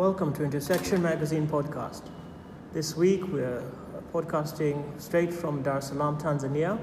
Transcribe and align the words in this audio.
Welcome 0.00 0.32
to 0.36 0.44
Intersection 0.44 1.02
Magazine 1.02 1.46
podcast. 1.46 2.04
This 2.72 2.96
week 2.96 3.22
we're 3.30 3.62
podcasting 4.14 4.98
straight 4.98 5.30
from 5.30 5.60
Dar 5.62 5.76
es 5.76 5.88
Salaam, 5.88 6.16
Tanzania. 6.16 6.78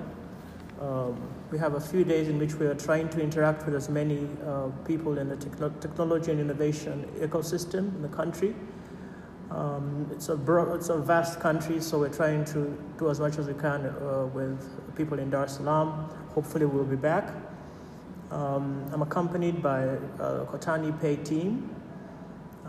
Um, 0.79 1.19
we 1.49 1.57
have 1.57 1.73
a 1.73 1.79
few 1.79 2.03
days 2.03 2.27
in 2.27 2.37
which 2.37 2.53
we 2.53 2.67
are 2.67 2.75
trying 2.75 3.09
to 3.09 3.19
interact 3.19 3.65
with 3.65 3.73
as 3.73 3.89
many 3.89 4.29
uh, 4.45 4.67
people 4.85 5.17
in 5.17 5.29
the 5.29 5.35
techno- 5.35 5.73
technology 5.79 6.29
and 6.29 6.39
innovation 6.39 7.09
ecosystem 7.19 7.91
in 7.95 8.03
the 8.03 8.07
country. 8.09 8.53
Um, 9.49 10.07
it's, 10.11 10.29
a 10.29 10.37
bro- 10.37 10.75
it's 10.75 10.89
a 10.89 10.99
vast 10.99 11.39
country, 11.39 11.81
so 11.81 11.97
we're 11.97 12.13
trying 12.13 12.45
to 12.45 12.77
do 12.99 13.09
as 13.09 13.19
much 13.19 13.39
as 13.39 13.47
we 13.47 13.55
can 13.55 13.87
uh, 13.87 14.29
with 14.31 14.61
people 14.95 15.17
in 15.17 15.31
Dar 15.31 15.45
es 15.45 15.57
Salaam. 15.57 16.07
Hopefully, 16.35 16.67
we'll 16.67 16.85
be 16.85 16.95
back. 16.95 17.33
Um, 18.29 18.87
I'm 18.93 19.01
accompanied 19.01 19.63
by 19.63 19.79
a 19.79 20.45
Kotani 20.45 21.01
Pay 21.01 21.15
team 21.15 21.76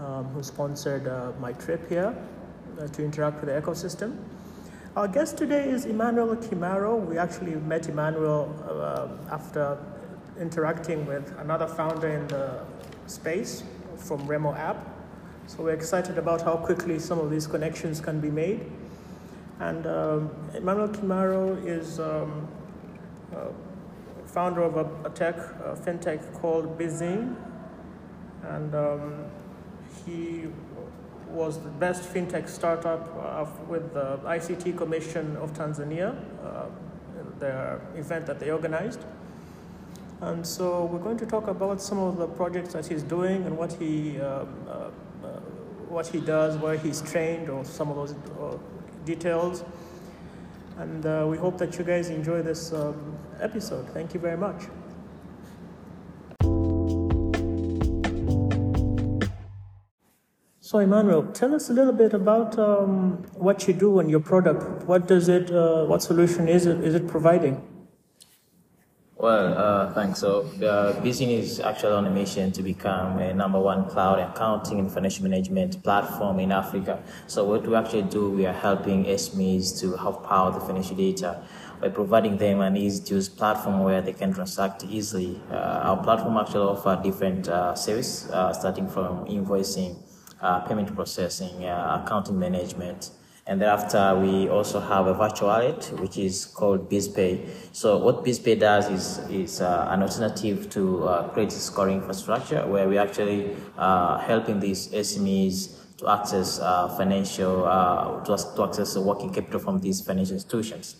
um, 0.05 0.25
who 0.27 0.43
sponsored 0.43 1.07
uh, 1.07 1.33
my 1.41 1.53
trip 1.53 1.89
here 1.89 2.15
uh, 2.79 2.87
to 2.89 3.05
interact 3.05 3.41
with 3.41 3.49
the 3.51 3.61
ecosystem. 3.61 4.17
Our 4.97 5.09
guest 5.09 5.37
today 5.37 5.69
is 5.69 5.85
Emmanuel 5.85 6.37
Kimaro. 6.37 6.99
We 7.05 7.19
actually 7.19 7.55
met 7.55 7.89
Emmanuel 7.89 8.55
uh, 8.69 9.33
after 9.33 9.79
interacting 10.41 11.07
with 11.07 11.33
another 11.39 11.67
founder 11.67 12.09
in 12.09 12.27
the 12.29 12.65
space 13.07 13.63
from 13.97 14.27
Remo 14.27 14.55
app. 14.55 14.77
So 15.47 15.63
we're 15.63 15.73
excited 15.73 16.19
about 16.19 16.43
how 16.43 16.57
quickly 16.57 16.99
some 16.99 17.19
of 17.19 17.31
these 17.31 17.47
connections 17.47 18.01
can 18.01 18.21
be 18.21 18.31
made. 18.31 18.71
And 19.61 19.87
um, 19.87 20.31
Emmanuel 20.55 20.89
Kimaro 20.89 21.67
is 21.67 21.99
um, 21.99 22.47
uh, 23.35 23.47
founder 24.27 24.63
of 24.63 24.77
a, 24.77 25.09
a 25.09 25.11
tech, 25.11 25.37
a 25.37 25.75
fintech 25.75 26.33
called 26.35 26.79
Bizzyn. 26.79 27.35
And 28.45 28.75
um, 28.75 29.25
he 30.05 30.47
was 31.29 31.59
the 31.59 31.69
best 31.69 32.03
fintech 32.03 32.49
startup 32.49 33.09
uh, 33.17 33.47
with 33.69 33.93
the 33.93 34.19
ICT 34.25 34.77
Commission 34.77 35.37
of 35.37 35.53
Tanzania, 35.53 36.17
uh, 36.43 36.67
their 37.39 37.81
event 37.97 38.27
that 38.27 38.41
they 38.41 38.51
organized. 38.51 39.05
And 40.21 40.45
so 40.45 40.87
we're 40.87 40.99
going 40.99 41.19
to 41.19 41.27
talk 41.27 41.47
about 41.47 41.81
some 41.81 41.99
of 41.99 42.17
the 42.17 42.27
projects 42.27 42.73
that 42.73 42.87
he's 42.87 43.03
doing 43.03 43.45
and 43.47 43.57
what 43.57 43.73
he, 43.73 44.21
um, 44.21 44.49
uh, 44.67 44.71
uh, 44.73 45.29
what 45.89 46.09
he 46.09 46.21
does, 46.21 46.57
where 46.57 46.77
he's 46.77 47.03
trained, 47.03 47.49
or 47.49 47.65
some 47.65 47.89
of 47.89 47.97
those 47.97 48.13
uh, 48.13 48.59
details. 49.05 49.63
And 50.79 51.07
uh, 51.07 51.27
we 51.29 51.37
hope 51.37 51.59
that 51.59 51.79
you 51.79 51.85
guys 51.85 52.11
enjoy 52.11 52.43
this 52.43 52.73
um, 52.73 53.17
episode. 53.41 53.89
Thank 53.91 54.15
you 54.15 54.21
very 54.21 54.37
much. 54.37 54.65
So, 60.69 60.81
Emmanuel, 60.81 61.23
tell 61.33 61.55
us 61.55 61.71
a 61.71 61.73
little 61.73 61.95
bit 61.95 62.13
about 62.13 62.59
um, 62.59 63.25
what 63.33 63.67
you 63.67 63.73
do 63.73 64.01
and 64.01 64.11
your 64.11 64.21
product. 64.21 64.85
What 64.85 65.07
does 65.09 65.31
it? 65.31 65.51
Uh, 65.51 65.87
what 65.87 66.03
solution 66.03 66.47
is 66.47 66.67
it? 66.67 66.85
Is 66.85 66.95
it 66.95 67.09
providing? 67.09 67.63
Well, 69.17 69.55
uh, 69.57 69.95
thanks. 69.95 70.19
So, 70.19 70.43
uh, 70.63 71.01
is 71.03 71.59
actually 71.61 71.93
on 71.95 72.05
a 72.05 72.11
mission 72.11 72.53
to 72.53 72.63
become 72.63 73.19
a 73.19 73.33
number 73.33 73.59
one 73.59 73.89
cloud 73.89 74.19
accounting 74.19 74.79
and 74.79 74.93
financial 74.93 75.25
management 75.25 75.83
platform 75.83 76.39
in 76.39 76.53
Africa. 76.53 77.03
So, 77.29 77.45
what 77.45 77.67
we 77.67 77.75
actually 77.75 78.03
do, 78.03 78.29
we 78.29 78.45
are 78.45 78.53
helping 78.53 79.07
SMEs 79.07 79.81
to 79.81 79.97
have 79.97 80.23
power 80.23 80.53
the 80.53 80.61
financial 80.61 80.97
data 80.97 81.43
by 81.81 81.89
providing 81.89 82.37
them 82.37 82.61
an 82.61 82.77
easy 82.77 83.03
to 83.05 83.15
use 83.15 83.31
platform 83.31 83.85
where 83.85 84.03
they 84.03 84.13
can 84.13 84.35
transact 84.35 84.85
easily. 84.85 85.41
Uh, 85.51 85.89
our 85.89 86.03
platform 86.03 86.37
actually 86.37 86.69
offers 86.69 87.03
different 87.03 87.49
uh, 87.49 87.75
services, 87.75 88.31
uh, 88.33 88.53
starting 88.53 88.87
from 88.87 89.25
invoicing, 89.25 89.97
uh, 90.41 90.61
payment 90.61 90.95
processing, 90.95 91.65
uh, 91.65 92.03
accounting 92.03 92.39
management. 92.39 93.11
And 93.47 93.63
thereafter, 93.63 94.15
we 94.21 94.51
also 94.51 94.79
have 94.79 95.07
a 95.07 95.15
virtual 95.15 95.49
wallet, 95.49 95.91
which 96.01 96.19
is 96.19 96.45
called 96.45 96.91
BizPay. 96.91 97.49
So 97.73 97.97
what 97.97 98.23
BizPay 98.23 98.61
does 98.61 98.91
is, 98.91 99.19
is 99.31 99.63
uh, 99.63 99.87
an 99.89 100.03
alternative 100.03 100.69
to 100.71 101.09
uh, 101.09 101.29
credit 101.31 101.53
scoring 101.53 101.97
infrastructure, 101.97 102.67
where 102.67 102.87
we're 102.87 103.01
actually 103.01 103.57
uh, 103.79 104.19
helping 104.19 104.61
these 104.61 104.89
SMEs 104.89 105.78
to 105.99 106.09
access 106.09 106.59
uh, 106.61 106.89
financial, 106.97 107.65
uh, 107.67 108.25
to, 108.25 108.37
to 108.57 108.65
access 108.65 108.95
the 108.95 109.01
working 109.01 109.33
capital 109.33 109.61
from 109.61 109.81
these 109.81 110.01
financial 110.01 110.35
institutions. 110.35 110.97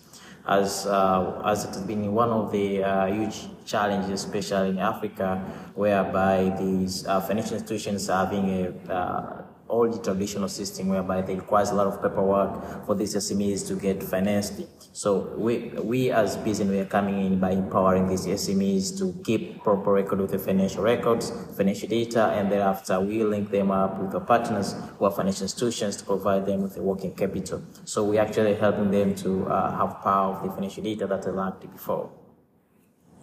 As 0.47 0.87
uh, 0.87 1.41
as 1.45 1.65
it 1.65 1.75
has 1.75 1.83
been 1.83 2.11
one 2.13 2.29
of 2.29 2.51
the 2.51 2.83
uh, 2.83 3.05
huge 3.05 3.47
challenges, 3.65 4.23
especially 4.23 4.69
in 4.69 4.79
Africa, 4.79 5.37
whereby 5.75 6.55
these 6.59 7.05
uh, 7.05 7.21
financial 7.21 7.53
institutions 7.53 8.09
are 8.09 8.25
having 8.25 8.49
a 8.49 8.91
uh, 8.91 9.43
old 9.69 10.03
traditional 10.03 10.49
system 10.49 10.89
whereby 10.89 11.21
they 11.21 11.35
requires 11.35 11.69
a 11.69 11.75
lot 11.75 11.87
of 11.87 12.01
paperwork 12.01 12.85
for 12.85 12.95
these 12.95 13.15
SMEs 13.15 13.67
to 13.67 13.75
get 13.75 14.01
financed. 14.01 14.61
So 14.91 15.33
we 15.37 15.69
we 15.83 16.11
as 16.11 16.37
business 16.37 16.69
we 16.69 16.79
are 16.79 16.85
coming 16.85 17.25
in 17.25 17.39
by 17.39 17.51
empowering 17.51 18.07
these 18.07 18.25
SMEs 18.25 18.97
to 18.99 19.13
keep 19.23 19.63
proper 19.63 19.93
record 19.93 20.19
of 20.19 20.31
the 20.31 20.39
financial 20.39 20.83
records, 20.83 21.31
financial 21.55 21.87
data, 21.87 22.27
and 22.35 22.51
thereafter 22.51 22.99
we 22.99 23.23
link 23.23 23.51
them 23.51 23.71
up 23.71 23.99
with 23.99 24.11
the 24.11 24.19
partners 24.19 24.75
who 24.97 25.05
are 25.05 25.11
financial 25.11 25.43
institutions 25.43 25.95
to 25.97 26.05
provide 26.05 26.45
them 26.45 26.61
with 26.63 26.75
the 26.75 26.81
working 26.81 27.13
capital. 27.13 27.61
So 27.85 28.03
we 28.03 28.17
are 28.17 28.25
actually 28.25 28.55
helping 28.55 28.91
them 28.91 29.15
to 29.15 29.47
uh, 29.47 29.77
have 29.77 30.01
power 30.01 30.35
of 30.35 30.43
the 30.43 30.51
financial 30.51 30.83
data 30.83 31.07
that 31.07 31.21
they 31.23 31.31
lacked 31.31 31.61
before. 31.71 32.11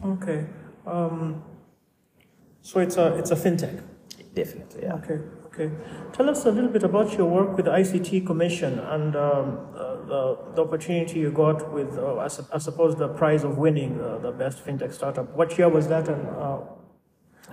Okay. 0.05 0.47
Um, 0.87 1.43
so 2.63 2.81
it's 2.81 2.97
a 2.97 3.15
it's 3.17 3.31
a 3.31 3.37
fintech. 3.37 3.83
Definitely, 4.35 4.83
yeah. 4.83 4.95
Okay. 4.95 5.19
Okay. 5.59 5.71
Tell 6.13 6.29
us 6.29 6.45
a 6.45 6.51
little 6.51 6.69
bit 6.69 6.83
about 6.83 7.17
your 7.17 7.27
work 7.27 7.57
with 7.57 7.65
the 7.65 7.71
ICT 7.71 8.27
Commission 8.27 8.79
and 8.79 9.17
um, 9.17 9.59
uh, 9.75 9.97
the, 10.05 10.39
the 10.55 10.63
opportunity 10.63 11.21
you 11.21 11.31
got 11.31 11.73
with, 11.73 11.97
uh, 11.97 12.19
I, 12.19 12.29
su- 12.29 12.45
I 12.53 12.59
suppose, 12.59 12.95
the 12.97 13.09
prize 13.09 13.43
of 13.43 13.57
winning 13.57 13.99
uh, 13.99 14.19
the 14.19 14.33
best 14.33 14.63
fintech 14.63 14.93
startup. 14.93 15.35
What 15.35 15.57
year 15.57 15.71
was 15.71 15.89
that? 15.89 16.11
And 16.11 16.29
uh, 16.29 16.59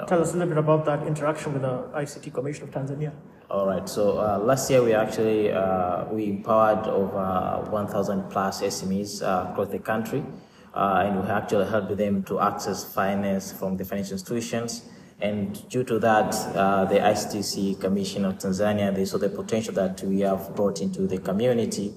tell 0.05 0.21
us 0.21 0.31
a 0.31 0.33
little 0.33 0.49
bit 0.49 0.57
about 0.57 0.83
that 0.83 1.07
interaction 1.07 1.53
with 1.53 1.61
the 1.61 1.89
ICT 1.95 2.33
Commission 2.33 2.63
of 2.65 2.71
Tanzania. 2.71 3.13
All 3.49 3.67
right. 3.67 3.87
So 3.87 4.17
uh, 4.17 4.37
last 4.39 4.69
year 4.69 4.83
we 4.83 4.93
actually 4.93 5.53
uh, 5.53 6.03
we 6.11 6.25
empowered 6.25 6.85
over 6.87 7.69
1,000 7.71 8.29
plus 8.29 8.61
SMEs 8.63 9.21
across 9.21 9.69
the 9.69 9.79
country, 9.79 10.25
and 10.73 11.21
we 11.23 11.29
actually 11.29 11.69
helped 11.69 11.95
them 11.95 12.23
to 12.23 12.41
access 12.41 12.83
finance 12.83 13.53
from 13.53 13.77
the 13.77 13.85
financial 13.85 14.13
institutions. 14.13 14.89
And 15.22 15.68
due 15.69 15.84
to 15.85 16.00
that, 16.00 16.34
uh, 16.56 16.85
the 16.85 17.00
ICTC 17.00 17.79
Commission 17.79 18.25
of 18.25 18.38
Tanzania 18.38 18.94
they 18.94 19.06
saw 19.06 19.18
the 19.18 19.29
potential 19.29 19.74
that 19.75 20.01
we 20.03 20.22
have 20.22 20.56
brought 20.56 20.81
into 20.81 21.07
the 21.07 21.18
community, 21.18 21.94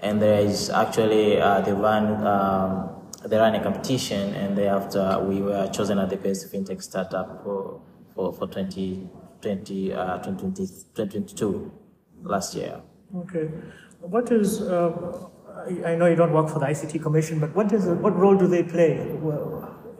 and 0.00 0.20
there 0.20 0.40
is 0.40 0.70
actually 0.70 1.40
uh, 1.40 1.60
they 1.60 1.72
run. 1.72 2.26
Um, 2.26 2.96
they 3.26 3.36
ran 3.36 3.54
a 3.54 3.62
competition, 3.62 4.32
and 4.34 4.56
thereafter 4.56 5.22
we 5.28 5.42
were 5.42 5.68
chosen 5.68 5.98
as 5.98 6.08
the 6.08 6.16
best 6.16 6.50
fintech 6.50 6.82
startup 6.82 7.44
for 7.44 7.82
for, 8.14 8.32
for 8.32 8.46
2020, 8.46 9.92
uh, 9.92 10.18
2020, 10.18 10.66
2022 10.94 11.72
last 12.22 12.54
year. 12.54 12.80
Okay. 13.16 13.48
What 14.00 14.30
is, 14.30 14.60
uh, 14.62 15.28
I, 15.66 15.92
I 15.92 15.96
know 15.96 16.06
you 16.06 16.16
don't 16.16 16.32
work 16.32 16.48
for 16.48 16.58
the 16.58 16.66
ICT 16.66 17.02
Commission, 17.02 17.40
but 17.40 17.54
what, 17.54 17.72
is, 17.72 17.86
what 17.86 18.16
role 18.16 18.36
do 18.36 18.46
they 18.46 18.62
play 18.62 18.98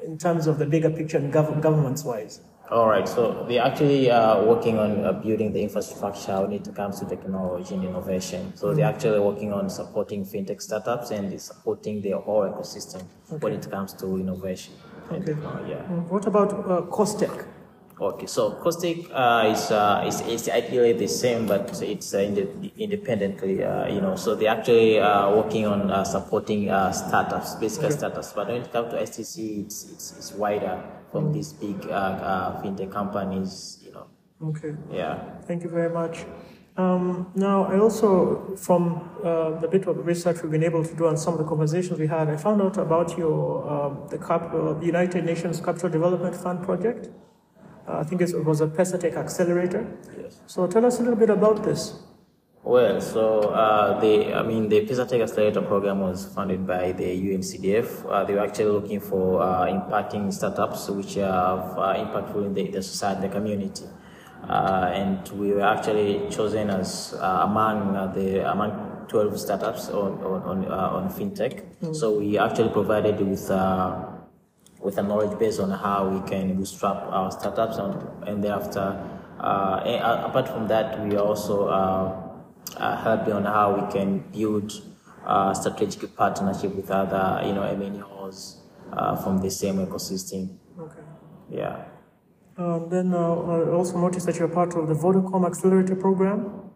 in 0.04 0.18
terms 0.18 0.46
of 0.46 0.58
the 0.58 0.66
bigger 0.66 0.90
picture 0.90 1.18
and 1.18 1.32
gov- 1.32 1.60
governments 1.60 2.04
wise? 2.04 2.40
All 2.70 2.86
right, 2.86 3.08
so 3.08 3.44
they're 3.48 3.64
actually 3.64 4.12
uh, 4.12 4.44
working 4.44 4.78
on 4.78 5.04
uh, 5.04 5.12
building 5.12 5.52
the 5.52 5.60
infrastructure 5.60 6.40
when 6.40 6.52
it 6.52 6.72
comes 6.72 7.00
to 7.00 7.04
technology 7.04 7.74
and 7.74 7.84
innovation. 7.84 8.56
So 8.56 8.72
they're 8.72 8.86
actually 8.86 9.18
working 9.18 9.52
on 9.52 9.68
supporting 9.68 10.24
fintech 10.24 10.62
startups 10.62 11.10
and 11.10 11.40
supporting 11.40 12.00
their 12.00 12.18
whole 12.18 12.42
ecosystem 12.42 13.02
when 13.40 13.54
it 13.54 13.68
comes 13.68 13.92
to 13.94 14.06
innovation. 14.18 14.74
Okay. 15.10 15.32
yeah. 15.66 15.82
What 16.14 16.26
about 16.28 16.52
uh, 16.52 16.82
COSTECH? 16.82 17.44
Okay, 18.00 18.26
so 18.26 18.52
COSTECH 18.62 19.10
uh, 19.10 19.50
is, 19.52 19.72
uh, 19.72 20.04
is 20.06 20.20
is 20.20 20.48
ideally 20.48 20.92
the 20.92 21.08
same, 21.08 21.46
but 21.46 21.82
it's 21.82 22.14
uh, 22.14 22.18
inde- 22.18 22.70
independently, 22.78 23.64
uh, 23.64 23.88
you 23.88 24.00
know. 24.00 24.14
So 24.14 24.36
they're 24.36 24.48
actually 24.56 25.00
uh, 25.00 25.34
working 25.34 25.66
on 25.66 25.90
uh, 25.90 26.04
supporting 26.04 26.70
uh, 26.70 26.92
startups, 26.92 27.56
basically 27.56 27.90
startups. 27.90 28.32
But 28.32 28.46
when 28.46 28.62
it 28.62 28.72
comes 28.72 28.92
to 28.92 29.02
STC, 29.02 29.66
it's 29.66 29.90
it's, 29.90 30.16
it's 30.16 30.32
wider 30.32 30.80
from 31.10 31.32
these 31.32 31.52
big 31.52 31.76
uh, 31.86 31.92
uh, 31.92 32.62
fintech 32.62 32.90
companies, 32.92 33.78
you 33.84 33.92
know. 33.92 34.06
Okay. 34.42 34.74
Yeah. 34.90 35.38
Thank 35.46 35.64
you 35.64 35.70
very 35.70 35.92
much. 35.92 36.24
Um, 36.76 37.30
now, 37.34 37.64
I 37.64 37.78
also, 37.78 38.56
from 38.56 39.10
uh, 39.22 39.58
the 39.60 39.68
bit 39.68 39.86
of 39.86 40.06
research 40.06 40.42
we've 40.42 40.52
been 40.52 40.62
able 40.64 40.84
to 40.84 40.94
do 40.94 41.08
and 41.08 41.18
some 41.18 41.34
of 41.34 41.38
the 41.38 41.44
conversations 41.44 41.98
we 41.98 42.06
had, 42.06 42.28
I 42.30 42.36
found 42.36 42.62
out 42.62 42.78
about 42.78 43.18
your 43.18 43.68
um, 43.70 44.06
the 44.08 44.18
Cap- 44.18 44.54
uh, 44.54 44.78
United 44.80 45.24
Nations 45.24 45.60
Capital 45.60 45.90
Development 45.90 46.34
Fund 46.34 46.62
project. 46.62 47.08
Uh, 47.86 47.98
I 47.98 48.04
think 48.04 48.22
it 48.22 48.44
was 48.44 48.60
a 48.60 48.66
Pesatech 48.66 49.16
accelerator. 49.16 49.86
Yes. 50.18 50.40
So 50.46 50.66
tell 50.66 50.86
us 50.86 51.00
a 51.00 51.02
little 51.02 51.18
bit 51.18 51.28
about 51.30 51.64
this. 51.64 52.00
Well, 52.62 53.00
so 53.00 53.40
uh, 53.50 53.98
the 54.00 54.34
I 54.34 54.42
mean 54.42 54.68
the 54.68 54.86
Pesatech 54.86 55.22
Accelerator 55.22 55.62
program 55.62 56.00
was 56.00 56.26
funded 56.26 56.66
by 56.66 56.92
the 56.92 57.04
UNCDF. 57.04 58.04
Uh, 58.06 58.24
they 58.24 58.34
were 58.34 58.40
actually 58.40 58.70
looking 58.70 59.00
for 59.00 59.42
uh, 59.42 59.64
impacting 59.66 60.32
startups 60.32 60.88
which 60.90 61.16
are 61.16 61.78
uh, 61.78 61.94
impactful 61.96 62.44
in 62.44 62.54
the, 62.54 62.68
the 62.68 62.82
society, 62.82 63.22
the 63.22 63.28
community. 63.28 63.86
uh, 64.48 64.90
and 64.92 65.28
we 65.38 65.52
were 65.52 65.62
actually 65.62 66.28
chosen 66.30 66.70
as 66.70 67.14
uh, 67.20 67.42
among 67.44 67.96
uh, 67.96 68.06
the 68.08 68.50
among 68.50 69.04
12 69.08 69.38
startups 69.38 69.88
on 69.88 70.12
on 70.22 70.42
on, 70.42 70.64
uh, 70.66 70.96
on 70.96 71.08
fintech. 71.10 71.62
Mm. 71.82 71.94
So 71.94 72.18
we 72.18 72.38
actually 72.38 72.70
provided 72.70 73.20
with 73.20 73.50
uh, 73.50 74.06
with 74.80 74.98
a 74.98 75.02
knowledge 75.02 75.38
base 75.38 75.58
on 75.58 75.70
how 75.70 76.08
we 76.08 76.28
can 76.28 76.56
bootstrap 76.56 76.96
our 77.12 77.30
startups, 77.30 77.76
and, 77.76 77.94
and 78.26 78.42
thereafter, 78.42 78.96
uh, 79.38 79.82
and, 79.84 80.24
apart 80.24 80.48
from 80.48 80.68
that, 80.68 80.98
we 81.06 81.16
also 81.16 81.68
helping 82.78 83.32
on 83.32 83.44
how 83.44 83.74
we 83.74 83.92
can 83.92 84.18
build 84.32 84.72
a 85.26 85.54
strategic 85.54 86.16
partnership 86.16 86.74
with 86.74 86.90
other 86.90 87.42
you 87.46 87.52
know 87.52 87.62
MNOs 87.62 88.56
from 89.22 89.38
the 89.38 89.50
same 89.50 89.76
ecosystem. 89.86 90.56
Okay. 90.78 91.00
Yeah. 91.50 91.84
Um, 92.56 92.88
then 92.90 93.14
uh, 93.14 93.18
I 93.18 93.70
also 93.70 93.98
noticed 93.98 94.26
that 94.26 94.36
you're 94.36 94.48
part 94.48 94.74
of 94.74 94.86
the 94.86 94.94
Vodacom 94.94 95.46
Accelerator 95.46 95.96
Program. 95.96 96.70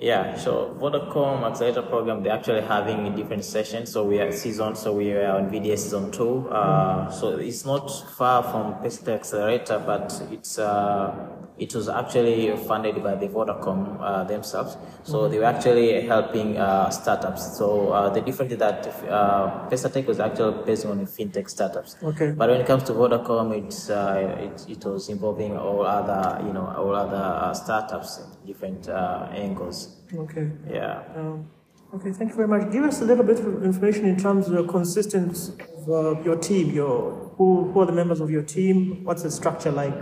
Yeah, 0.00 0.36
so 0.36 0.76
Vodacom 0.80 1.48
Accelerator 1.48 1.82
Program, 1.82 2.24
they're 2.24 2.32
actually 2.32 2.62
having 2.62 3.06
a 3.06 3.16
different 3.16 3.44
sessions. 3.44 3.92
So 3.92 4.04
we 4.04 4.18
are 4.18 4.32
season, 4.32 4.74
so 4.74 4.94
we 4.94 5.12
are 5.12 5.36
on 5.36 5.48
VDA 5.48 5.78
season 5.78 6.10
two. 6.10 6.48
Uh, 6.48 7.08
so 7.08 7.36
it's 7.36 7.64
not 7.64 7.86
far 8.16 8.42
from 8.42 8.82
Pesca 8.82 9.12
Accelerator, 9.12 9.80
but 9.86 10.20
it's 10.32 10.58
uh, 10.58 11.14
it 11.58 11.74
was 11.74 11.88
actually 11.88 12.56
funded 12.56 13.02
by 13.02 13.14
the 13.14 13.28
Vodacom 13.28 13.98
uh, 14.00 14.24
themselves. 14.24 14.76
So 15.04 15.12
mm-hmm. 15.12 15.32
they 15.32 15.38
were 15.38 15.44
actually 15.44 16.06
helping 16.06 16.56
uh, 16.56 16.90
startups. 16.90 17.58
So 17.58 17.90
uh, 17.92 18.10
the 18.10 18.20
difference 18.20 18.52
is 18.52 18.58
that 18.58 18.86
uh, 19.08 19.68
Pesatech 19.68 20.06
was 20.06 20.18
actually 20.18 20.64
based 20.64 20.86
on 20.86 21.06
fintech 21.06 21.48
startups. 21.48 21.96
Okay. 22.02 22.32
But 22.32 22.50
when 22.50 22.60
it 22.60 22.66
comes 22.66 22.84
to 22.84 22.92
Vodacom, 22.92 23.52
it's 23.64 23.90
uh, 23.90 24.36
it, 24.40 24.70
it 24.70 24.84
was 24.84 25.08
involving 25.08 25.56
all 25.56 25.82
other 25.86 26.44
you 26.46 26.52
know 26.52 26.66
all 26.76 26.94
other 26.94 27.16
uh, 27.16 27.54
startups 27.54 28.18
in 28.18 28.46
different 28.46 28.88
uh, 28.88 29.28
angles. 29.32 29.96
Okay. 30.14 30.50
Yeah. 30.70 31.02
Um, 31.14 31.50
okay. 31.94 32.12
Thank 32.12 32.30
you 32.30 32.36
very 32.36 32.48
much. 32.48 32.72
Give 32.72 32.84
us 32.84 33.02
a 33.02 33.04
little 33.04 33.24
bit 33.24 33.38
of 33.40 33.62
information 33.62 34.06
in 34.06 34.16
terms 34.16 34.48
of 34.48 34.54
the 34.54 34.64
consistency 34.64 35.52
of 35.86 36.24
your 36.24 36.36
team. 36.36 36.70
Your 36.70 37.34
who 37.36 37.70
who 37.72 37.80
are 37.80 37.86
the 37.86 37.92
members 37.92 38.20
of 38.20 38.30
your 38.30 38.42
team? 38.42 39.04
What's 39.04 39.22
the 39.22 39.30
structure 39.30 39.70
like? 39.70 39.94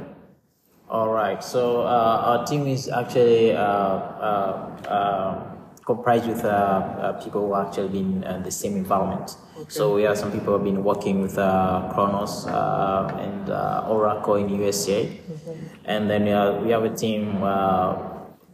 All 0.91 1.13
right. 1.13 1.43
So 1.43 1.83
uh, 1.83 2.23
our 2.27 2.45
team 2.45 2.67
is 2.67 2.89
actually 2.89 3.53
uh, 3.53 3.63
uh, 3.63 4.87
uh 4.89 5.47
comprised 5.87 6.27
with 6.27 6.45
uh, 6.45 7.13
people 7.23 7.47
who 7.47 7.55
actually 7.55 7.89
been 7.89 8.25
in 8.25 8.43
the 8.43 8.51
same 8.51 8.77
environment. 8.77 9.37
Okay. 9.57 9.71
So 9.71 9.95
we 9.95 10.03
have 10.03 10.19
some 10.19 10.33
people 10.33 10.47
who 10.47 10.53
have 10.53 10.65
been 10.65 10.83
working 10.83 11.23
with 11.23 11.35
Kronos 11.35 12.47
and 12.47 13.51
Oracle 13.89 14.35
in 14.35 14.49
USA, 14.49 15.07
mm-hmm. 15.07 15.67
and 15.85 16.11
then 16.11 16.25
we 16.65 16.71
have 16.71 16.83
a 16.85 16.95
team. 16.95 17.41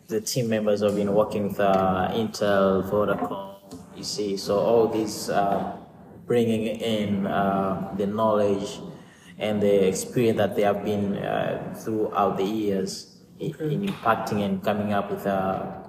the 0.08 0.20
team 0.20 0.48
members 0.48 0.82
have 0.82 0.94
been 0.94 1.12
working 1.12 1.48
with 1.48 1.58
Intel, 1.58 2.84
Vodacom. 2.88 3.56
You 3.96 4.04
see, 4.04 4.36
so 4.36 4.58
all 4.58 4.88
these 4.88 5.30
bringing 6.26 6.66
in 6.66 7.24
the 7.24 8.06
knowledge 8.06 8.80
and 9.38 9.62
the 9.62 9.86
experience 9.86 10.38
that 10.38 10.56
they 10.56 10.62
have 10.62 10.84
been 10.84 11.16
uh, 11.16 11.74
throughout 11.76 12.36
the 12.36 12.44
years 12.44 13.18
in, 13.38 13.54
in, 13.60 13.86
impacting 13.86 14.44
and 14.44 14.62
coming 14.62 14.92
up 14.92 15.10
with 15.10 15.26
a, 15.26 15.84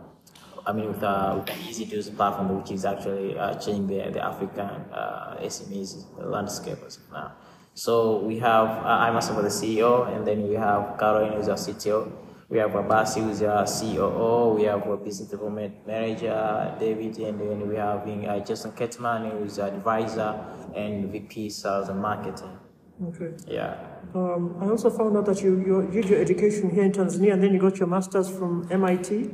I 0.66 0.74
mean, 0.74 0.88
with, 0.88 1.02
a, 1.02 1.36
with 1.40 1.50
an 1.50 1.60
easy 1.68 1.86
to 1.86 1.96
use 1.96 2.10
platform, 2.10 2.60
which 2.60 2.72
is 2.72 2.84
actually 2.84 3.38
uh, 3.38 3.56
changing 3.56 3.88
the, 3.88 4.12
the 4.12 4.26
African 4.26 4.70
uh, 4.92 5.38
SMEs 5.42 6.06
landscape 6.18 6.80
as 6.86 6.98
of 6.98 7.12
now. 7.12 7.32
So 7.74 8.20
we 8.20 8.40
have, 8.40 8.68
uh, 8.84 8.88
I'm 8.88 9.14
myself 9.14 9.42
the 9.42 9.50
CEO, 9.50 10.14
and 10.14 10.26
then 10.26 10.48
we 10.48 10.56
have 10.56 10.98
Caroline, 11.00 11.34
who's 11.34 11.48
our 11.48 11.56
CTO. 11.56 12.12
We 12.50 12.58
have 12.58 12.72
Abasi, 12.72 13.22
who's 13.22 13.44
our 13.44 13.66
COO. 13.66 14.56
We 14.56 14.64
have 14.64 14.88
a 14.88 14.98
business 14.98 15.30
development 15.30 15.86
manager, 15.86 16.76
David, 16.80 17.18
and 17.20 17.40
then 17.40 17.68
we 17.68 17.76
have 17.76 18.08
uh, 18.08 18.40
Jason 18.40 18.72
Ketman, 18.72 19.32
who's 19.32 19.60
our 19.60 19.68
advisor 19.68 20.44
and 20.76 21.12
VP 21.12 21.50
sales 21.50 21.90
and 21.90 22.02
marketing. 22.02 22.58
Okay. 23.04 23.32
Yeah. 23.48 23.78
Um, 24.16 24.58
I 24.60 24.66
also 24.66 24.90
found 24.90 25.16
out 25.18 25.26
that 25.26 25.42
you, 25.42 25.60
you 25.60 25.90
did 25.92 26.10
your 26.10 26.20
education 26.20 26.70
here 26.70 26.84
in 26.84 26.92
Tanzania 26.92 27.34
and 27.34 27.44
then 27.44 27.54
you 27.54 27.60
got 27.60 27.78
your 27.78 27.88
master's 27.88 28.30
from 28.30 28.68
MIT. 28.72 29.30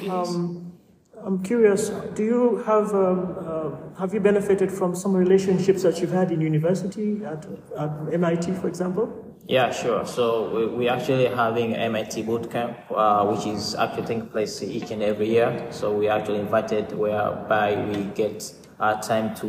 Yes. 0.00 0.10
Um, 0.10 0.72
I'm 1.24 1.42
curious, 1.42 1.88
do 2.14 2.22
you 2.22 2.56
have, 2.66 2.94
um, 2.94 3.36
uh, 3.38 3.98
have 3.98 4.12
you 4.12 4.20
benefited 4.20 4.70
from 4.70 4.94
some 4.94 5.14
relationships 5.14 5.82
that 5.82 5.98
you've 5.98 6.12
had 6.12 6.30
in 6.30 6.40
university 6.40 7.24
at, 7.24 7.46
at 7.78 7.90
MIT, 8.12 8.52
for 8.52 8.68
example? 8.68 9.34
Yeah, 9.46 9.72
sure. 9.72 10.06
So 10.06 10.50
we, 10.54 10.66
we 10.66 10.88
actually 10.88 11.26
having 11.26 11.74
MIT 11.74 12.24
bootcamp, 12.24 12.76
uh, 12.90 13.24
which 13.26 13.46
is 13.46 13.74
actually 13.74 14.02
taking 14.06 14.26
place 14.26 14.62
each 14.62 14.90
and 14.90 15.02
every 15.02 15.30
year. 15.30 15.66
So 15.70 15.92
we 15.92 16.08
actually 16.08 16.40
invited 16.40 16.92
whereby 16.92 17.76
we 17.86 18.04
get 18.04 18.52
our 18.84 19.00
time 19.00 19.34
to 19.36 19.48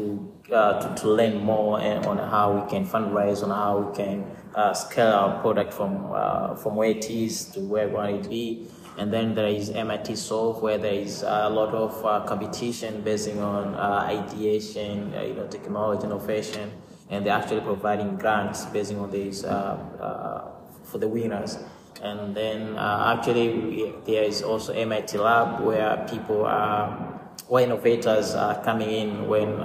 uh, 0.51 0.79
to, 0.79 1.01
to 1.01 1.09
learn 1.09 1.43
more 1.43 1.81
on 1.81 2.17
how 2.17 2.53
we 2.57 2.69
can 2.69 2.85
fundraise, 2.85 3.43
on 3.43 3.49
how 3.49 3.79
we 3.79 3.95
can 3.95 4.23
uh, 4.55 4.73
scale 4.73 5.11
our 5.11 5.41
product 5.41 5.73
from 5.73 6.11
uh, 6.13 6.55
from 6.55 6.75
where 6.75 6.89
it 6.89 7.09
is 7.09 7.45
to 7.45 7.59
where 7.59 7.87
we 7.87 7.93
want 7.93 8.15
it 8.15 8.23
to 8.23 8.29
be. 8.29 8.67
And 8.97 9.11
then 9.11 9.35
there 9.35 9.47
is 9.47 9.69
MIT 9.71 10.15
Solve, 10.15 10.61
where 10.61 10.77
there 10.77 10.93
is 10.93 11.21
a 11.23 11.49
lot 11.49 11.73
of 11.75 12.05
uh, 12.05 12.25
competition 12.25 13.01
based 13.01 13.27
on 13.27 13.75
uh, 13.75 14.07
ideation, 14.07 15.13
uh, 15.13 15.21
you 15.21 15.33
know, 15.33 15.47
technology 15.47 16.05
innovation, 16.05 16.71
and 17.09 17.25
they're 17.25 17.33
actually 17.33 17.59
providing 17.59 18.15
grants 18.15 18.63
based 18.67 18.93
on 18.93 19.11
these 19.11 19.41
for 19.41 20.97
the 20.97 21.09
winners. 21.09 21.57
And 22.01 22.33
then 22.35 22.77
actually 22.77 23.49
we, 23.49 23.93
there 24.05 24.23
is 24.23 24.41
also 24.41 24.71
MIT 24.71 25.17
Lab, 25.17 25.59
where 25.59 26.05
people 26.09 26.45
are, 26.45 27.14
where 27.47 27.63
innovators 27.63 28.33
are 28.33 28.63
coming 28.63 28.89
in 28.89 29.27
when 29.27 29.59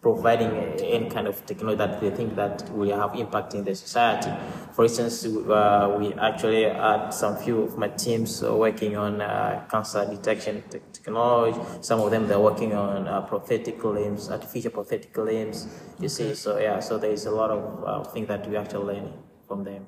providing 0.00 0.50
any 0.80 1.10
kind 1.10 1.26
of 1.26 1.44
technology 1.44 1.76
that 1.76 2.00
they 2.00 2.10
think 2.10 2.34
that 2.34 2.68
will 2.70 2.96
have 2.98 3.14
impact 3.14 3.54
in 3.54 3.64
the 3.64 3.74
society. 3.74 4.30
For 4.72 4.84
instance, 4.84 5.26
uh, 5.26 5.96
we 5.98 6.14
actually 6.14 6.64
had 6.64 7.10
some 7.10 7.36
few 7.36 7.62
of 7.62 7.76
my 7.76 7.88
teams 7.88 8.42
working 8.42 8.96
on 8.96 9.20
uh, 9.20 9.66
cancer 9.70 10.06
detection 10.06 10.62
te- 10.70 10.80
technology. 10.92 11.58
Some 11.82 12.00
of 12.00 12.10
them 12.10 12.26
they're 12.28 12.40
working 12.40 12.72
on 12.72 13.06
uh, 13.06 13.20
prosthetic 13.22 13.82
limbs, 13.84 14.30
artificial 14.30 14.70
prosthetic 14.70 15.14
limbs. 15.16 15.66
You 15.98 16.06
okay. 16.06 16.08
see, 16.08 16.34
so 16.34 16.58
yeah, 16.58 16.80
so 16.80 16.96
there 16.96 17.10
is 17.12 17.26
a 17.26 17.30
lot 17.30 17.50
of 17.50 17.84
uh, 17.84 18.10
things 18.10 18.28
that 18.28 18.48
we 18.48 18.56
actually 18.56 18.94
learn 18.94 19.12
from 19.46 19.64
them. 19.64 19.86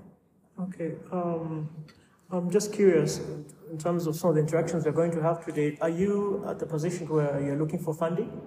Okay. 0.60 0.92
Um, 1.10 1.70
I'm 2.32 2.50
just 2.50 2.72
curious 2.72 3.18
in 3.70 3.76
terms 3.76 4.06
of 4.06 4.16
some 4.16 4.30
of 4.30 4.36
the 4.36 4.40
interactions 4.40 4.86
we're 4.86 4.92
going 4.92 5.10
to 5.10 5.22
have 5.22 5.44
today. 5.44 5.76
Are 5.82 5.90
you 5.90 6.42
at 6.48 6.58
the 6.58 6.64
position 6.64 7.06
where 7.06 7.38
you're 7.38 7.58
looking 7.58 7.78
for 7.78 7.92
funding? 7.92 8.40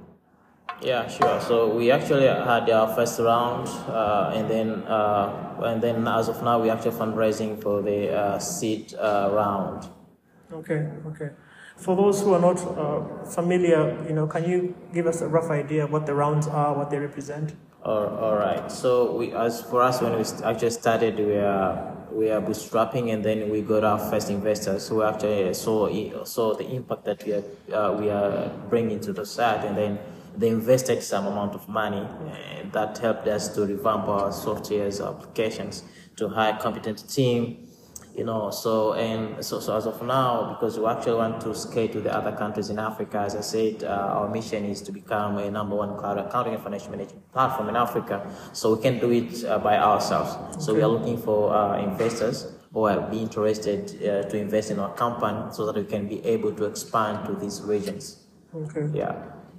Yeah, 0.82 1.08
sure. 1.08 1.40
So 1.40 1.76
we 1.76 1.92
actually 1.92 2.26
had 2.26 2.68
our 2.68 2.96
first 2.96 3.20
round, 3.20 3.68
uh, 3.88 4.34
and 4.34 4.50
then 4.50 4.70
uh, 4.88 5.62
and 5.64 5.82
then 5.84 6.08
as 6.08 6.30
of 6.30 6.42
now, 6.42 6.60
we 6.60 6.72
actually 6.72 6.98
fundraising 6.98 7.62
for 7.62 7.84
the 7.84 8.12
uh, 8.12 8.40
seed 8.40 8.96
uh, 8.96 9.30
round. 9.32 9.88
Okay, 10.52 10.90
okay. 11.06 11.30
For 11.78 11.96
those 11.96 12.22
who 12.22 12.34
are 12.34 12.42
not 12.42 12.58
uh, 12.58 13.24
familiar, 13.26 14.04
you 14.08 14.16
know, 14.16 14.26
can 14.26 14.50
you 14.50 14.76
give 14.94 15.06
us 15.06 15.22
a 15.22 15.28
rough 15.28 15.52
idea 15.52 15.86
what 15.86 16.08
the 16.08 16.16
rounds 16.16 16.48
are, 16.48 16.76
what 16.76 16.90
they 16.90 16.98
represent? 16.98 17.54
All, 17.84 18.08
all 18.08 18.36
right. 18.36 18.72
So 18.72 19.16
we, 19.16 19.32
as 19.32 19.62
for 19.62 19.84
us, 19.84 20.02
when 20.02 20.14
we 20.14 20.26
actually 20.44 20.72
started, 20.72 21.18
we 21.18 21.36
are 21.36 21.95
we 22.16 22.32
are 22.32 22.42
bootstrapping, 22.42 23.14
and 23.14 23.24
then 23.24 23.50
we 23.50 23.62
got 23.62 23.84
our 23.84 24.00
first 24.00 24.30
investors 24.30 24.88
who 24.88 25.04
actually 25.04 25.54
saw 25.54 25.90
saw 26.24 26.56
the 26.56 26.66
impact 26.66 27.04
that 27.06 27.26
we 27.26 27.34
are 27.34 27.44
uh, 27.74 27.92
we 27.94 28.10
are 28.10 28.50
bringing 28.70 29.00
to 29.02 29.14
the 29.14 29.26
site, 29.26 29.66
and 29.66 29.78
then 29.78 30.00
they 30.38 30.48
invested 30.50 31.04
some 31.04 31.28
amount 31.28 31.54
of 31.54 31.68
money 31.68 32.02
uh, 32.02 32.70
that 32.72 32.98
helped 32.98 33.28
us 33.28 33.54
to 33.56 33.66
revamp 33.66 34.08
our 34.08 34.32
software's 34.32 35.02
applications 35.02 35.84
to 36.16 36.30
hire 36.30 36.58
competent 36.62 37.08
team 37.10 37.65
you 38.16 38.24
know 38.24 38.50
so 38.50 38.94
and 38.94 39.44
so, 39.44 39.60
so 39.60 39.76
as 39.76 39.86
of 39.86 40.02
now 40.02 40.54
because 40.54 40.80
we 40.80 40.86
actually 40.86 41.18
want 41.18 41.42
to 41.42 41.54
scale 41.54 41.88
to 41.88 42.00
the 42.00 42.14
other 42.14 42.32
countries 42.32 42.70
in 42.70 42.80
africa 42.80 43.20
as 43.20 43.36
i 43.36 43.42
said 43.42 43.84
uh, 43.84 44.16
our 44.18 44.30
mission 44.30 44.64
is 44.66 44.82
to 44.82 44.92
become 44.92 45.38
a 45.38 45.52
number 45.52 45.76
one 45.76 45.98
cloud 45.98 46.18
accounting 46.18 46.54
and 46.54 46.64
financial 46.64 46.92
management 46.92 47.32
platform 47.34 47.70
in 47.70 47.76
africa. 47.76 48.18
So 48.54 48.76
we 48.76 48.82
can 48.82 49.00
do 49.00 49.12
it 49.12 49.46
uh, 49.46 49.60
by 49.60 49.78
ourselves. 49.78 50.32
So 50.64 50.74
we 50.74 50.82
are 50.82 50.88
looking 50.88 51.18
for 51.18 51.54
uh, 51.54 51.82
investors 51.82 52.52
who 52.74 52.84
are 52.86 53.00
be 53.10 53.20
interested 53.20 53.82
uh, 54.02 54.30
to 54.30 54.38
invest 54.38 54.72
in 54.72 54.80
our 54.80 54.94
company 54.96 55.52
so 55.52 55.66
that 55.66 55.76
we 55.76 55.86
can 55.86 56.08
be 56.08 56.24
able 56.26 56.52
to 56.54 56.66
expand 56.66 57.26
to 57.28 57.34
these 57.34 57.62
regions. 57.62 58.04
Okay. 58.54 58.86
Yeah. 58.94 59.16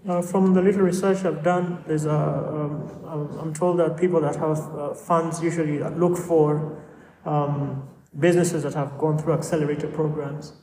Uh, 0.08 0.22
from 0.22 0.54
the 0.54 0.62
little 0.62 0.82
research 0.82 1.24
I've 1.24 1.42
done, 1.42 1.82
there's 1.86 2.04
a, 2.04 2.10
um, 2.10 3.38
I'm 3.40 3.52
told 3.52 3.78
that 3.80 3.96
people 3.96 4.20
that 4.20 4.36
have 4.36 4.58
uh, 4.58 4.94
funds 4.94 5.42
usually 5.42 5.78
look 6.02 6.16
for 6.16 6.80
um, 7.24 7.88
businesses 8.18 8.62
that 8.62 8.74
have 8.74 8.98
gone 8.98 9.18
through 9.18 9.34
accelerator 9.34 9.88
programs. 9.88 10.54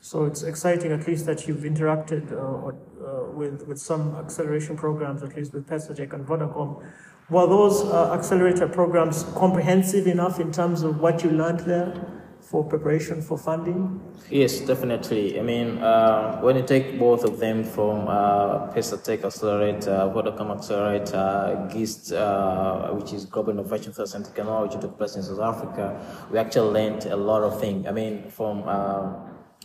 So 0.00 0.24
it's 0.24 0.42
exciting, 0.42 0.92
at 0.92 1.06
least, 1.06 1.26
that 1.26 1.46
you've 1.46 1.64
interacted 1.64 2.32
uh, 2.32 2.68
uh 2.68 3.30
with, 3.32 3.66
with 3.66 3.78
some 3.78 4.14
acceleration 4.16 4.76
programs, 4.76 5.22
at 5.22 5.36
least 5.36 5.52
with 5.52 5.66
Pesatech 5.66 6.12
and 6.12 6.26
Vodacom. 6.26 6.82
Were 7.28 7.46
those 7.46 7.82
uh, 7.82 8.12
accelerator 8.12 8.66
programs 8.66 9.24
comprehensive 9.36 10.06
enough 10.06 10.40
in 10.40 10.50
terms 10.52 10.82
of 10.82 11.00
what 11.00 11.22
you 11.22 11.30
learned 11.30 11.60
there 11.60 12.19
for 12.50 12.64
preparation 12.64 13.22
for 13.22 13.38
funding? 13.38 14.00
Yes, 14.28 14.58
definitely. 14.60 15.38
I 15.38 15.42
mean, 15.42 15.78
uh, 15.78 16.40
when 16.40 16.56
you 16.56 16.64
take 16.64 16.98
both 16.98 17.22
of 17.22 17.38
them 17.38 17.62
from 17.62 18.08
uh, 18.08 18.72
Tech 18.72 19.24
Accelerator, 19.24 20.10
Vodacom 20.12 20.50
Accelerator, 20.56 21.68
GIST, 21.72 22.12
uh, 22.12 22.88
which 22.88 23.12
is 23.12 23.24
Global 23.24 23.52
Innovation 23.52 23.92
Science 23.92 24.14
and 24.14 24.24
Technology, 24.24 24.78
took 24.80 24.98
place 24.98 25.14
in 25.14 25.22
South 25.22 25.38
Africa, 25.38 26.04
we 26.32 26.38
actually 26.38 26.72
learned 26.72 27.06
a 27.06 27.16
lot 27.16 27.44
of 27.44 27.60
things. 27.60 27.86
I 27.86 27.92
mean, 27.92 28.28
from 28.28 28.64
uh, 28.66 29.12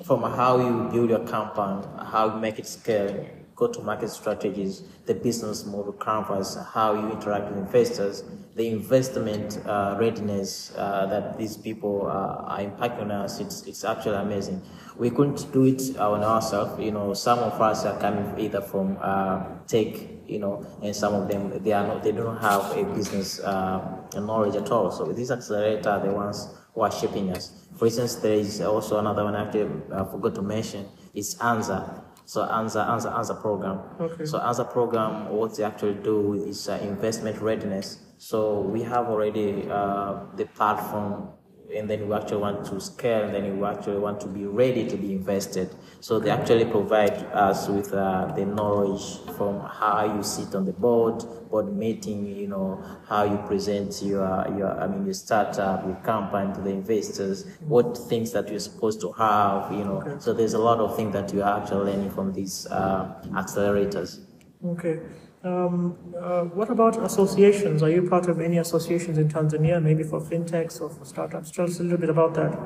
from 0.03 0.21
how 0.21 0.59
you 0.59 0.89
build 0.91 1.09
your 1.09 1.25
company, 1.25 1.87
how 2.05 2.35
you 2.35 2.39
make 2.39 2.59
it 2.59 2.67
scale, 2.67 3.25
go-to-market 3.55 4.09
strategies, 4.09 4.83
the 5.05 5.13
business 5.13 5.65
model 5.65 5.93
canvas, 5.93 6.57
how 6.73 6.93
you 6.93 7.11
interact 7.11 7.49
with 7.49 7.57
investors, 7.57 8.23
the 8.55 8.67
investment 8.67 9.59
uh, 9.65 9.95
readiness 9.99 10.73
uh, 10.77 11.05
that 11.05 11.37
these 11.37 11.55
people 11.55 12.05
uh, 12.05 12.51
are 12.51 12.59
impacting 12.59 13.11
us, 13.11 13.39
it's, 13.39 13.63
it's 13.63 13.85
actually 13.85 14.17
amazing. 14.17 14.61
We 14.97 15.09
couldn't 15.09 15.51
do 15.53 15.65
it 15.65 15.97
on 15.97 16.23
ourselves. 16.23 16.81
You 16.81 16.91
know, 16.91 17.13
some 17.13 17.39
of 17.39 17.61
us 17.61 17.85
are 17.85 17.97
coming 17.99 18.37
either 18.39 18.61
from 18.61 18.97
uh, 19.01 19.43
tech, 19.67 19.87
you 20.27 20.39
know, 20.39 20.65
and 20.81 20.95
some 20.95 21.13
of 21.13 21.27
them 21.27 21.63
they 21.63 21.71
are 21.71 21.85
not, 21.85 22.03
they 22.03 22.11
don't 22.11 22.41
have 22.41 22.75
a 22.77 22.83
business 22.83 23.39
uh, 23.39 24.01
knowledge 24.15 24.55
at 24.55 24.69
all. 24.71 24.91
So 24.91 25.11
these 25.11 25.31
accelerators 25.31 25.85
are 25.85 26.05
the 26.05 26.13
ones 26.13 26.47
who 26.73 26.81
are 26.81 26.91
shaping 26.91 27.31
us. 27.31 27.67
For 27.77 27.85
instance, 27.85 28.15
there 28.15 28.33
is 28.35 28.61
also 28.61 28.99
another 28.99 29.23
one 29.23 29.35
I 29.35 29.47
I 29.47 30.03
forgot 30.11 30.35
to 30.35 30.41
mention. 30.41 30.87
It's 31.13 31.35
ANZA. 31.35 32.04
So 32.25 32.41
ANZA, 32.41 32.87
ANZA, 32.87 33.13
ANZA 33.13 33.41
program. 33.41 33.81
Okay. 33.99 34.25
So 34.25 34.39
ANZA 34.39 34.71
program, 34.71 35.29
what 35.29 35.55
they 35.55 35.63
actually 35.63 35.95
do 35.95 36.33
is 36.33 36.67
uh, 36.67 36.79
investment 36.81 37.39
readiness. 37.39 37.99
So 38.17 38.61
we 38.61 38.81
have 38.83 39.07
already 39.07 39.67
uh, 39.69 40.21
the 40.35 40.45
platform 40.45 41.29
and 41.75 41.89
then 41.89 41.99
you 41.99 42.13
actually 42.13 42.41
want 42.41 42.65
to 42.65 42.79
scale, 42.79 43.23
and 43.23 43.33
then 43.33 43.45
you 43.45 43.65
actually 43.65 43.99
want 43.99 44.19
to 44.21 44.27
be 44.27 44.45
ready 44.45 44.87
to 44.87 44.97
be 44.97 45.13
invested. 45.13 45.73
So 45.99 46.19
they 46.19 46.29
actually 46.29 46.65
provide 46.65 47.13
us 47.33 47.67
with 47.67 47.93
uh, 47.93 48.31
the 48.35 48.45
knowledge 48.45 49.19
from 49.37 49.59
how 49.61 50.15
you 50.15 50.23
sit 50.23 50.53
on 50.55 50.65
the 50.65 50.73
board, 50.73 51.23
board 51.49 51.75
meeting, 51.75 52.25
you 52.25 52.47
know, 52.47 52.83
how 53.07 53.23
you 53.23 53.37
present 53.47 54.01
your, 54.03 54.45
your 54.57 54.79
I 54.79 54.87
mean, 54.87 55.05
your 55.05 55.13
startup, 55.13 55.85
your 55.85 55.95
company 55.97 56.53
to 56.53 56.61
the 56.61 56.69
investors, 56.69 57.45
what 57.61 57.97
things 57.97 58.31
that 58.33 58.49
you're 58.49 58.59
supposed 58.59 59.01
to 59.01 59.11
have, 59.13 59.71
you 59.71 59.83
know. 59.83 60.01
Okay. 60.01 60.15
So 60.19 60.33
there's 60.33 60.53
a 60.53 60.59
lot 60.59 60.79
of 60.79 60.95
things 60.95 61.13
that 61.13 61.33
you 61.33 61.41
are 61.41 61.61
actually 61.61 61.91
learning 61.91 62.11
from 62.11 62.33
these 62.33 62.67
uh, 62.67 63.21
accelerators. 63.31 64.19
Okay. 64.65 64.99
Um, 65.45 65.95
uh, 66.19 66.45
what 66.57 66.71
about 66.71 66.97
associations? 67.05 67.83
Are 67.83 67.89
you 67.91 68.09
part 68.09 68.27
of 68.27 68.41
any 68.41 68.57
associations 68.57 69.19
in 69.19 69.27
Tanzania, 69.29 69.79
maybe 69.79 70.01
for 70.01 70.19
fintechs 70.19 70.81
or 70.81 70.89
for 70.89 71.05
startups? 71.05 71.51
Tell 71.51 71.65
us 71.65 71.79
a 71.79 71.83
little 71.83 71.99
bit 71.99 72.09
about 72.09 72.33
that. 72.33 72.57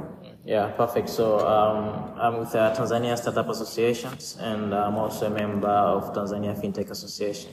Yeah, 0.45 0.67
perfect. 0.77 1.09
So 1.09 1.39
um, 1.45 2.13
I'm 2.17 2.39
with 2.39 2.55
uh, 2.55 2.73
Tanzania 2.73 3.17
Startup 3.17 3.49
Associations, 3.49 4.37
and 4.39 4.73
I'm 4.73 4.95
also 4.95 5.27
a 5.27 5.29
member 5.29 5.67
of 5.67 6.13
Tanzania 6.13 6.55
FinTech 6.57 6.89
Association. 6.89 7.51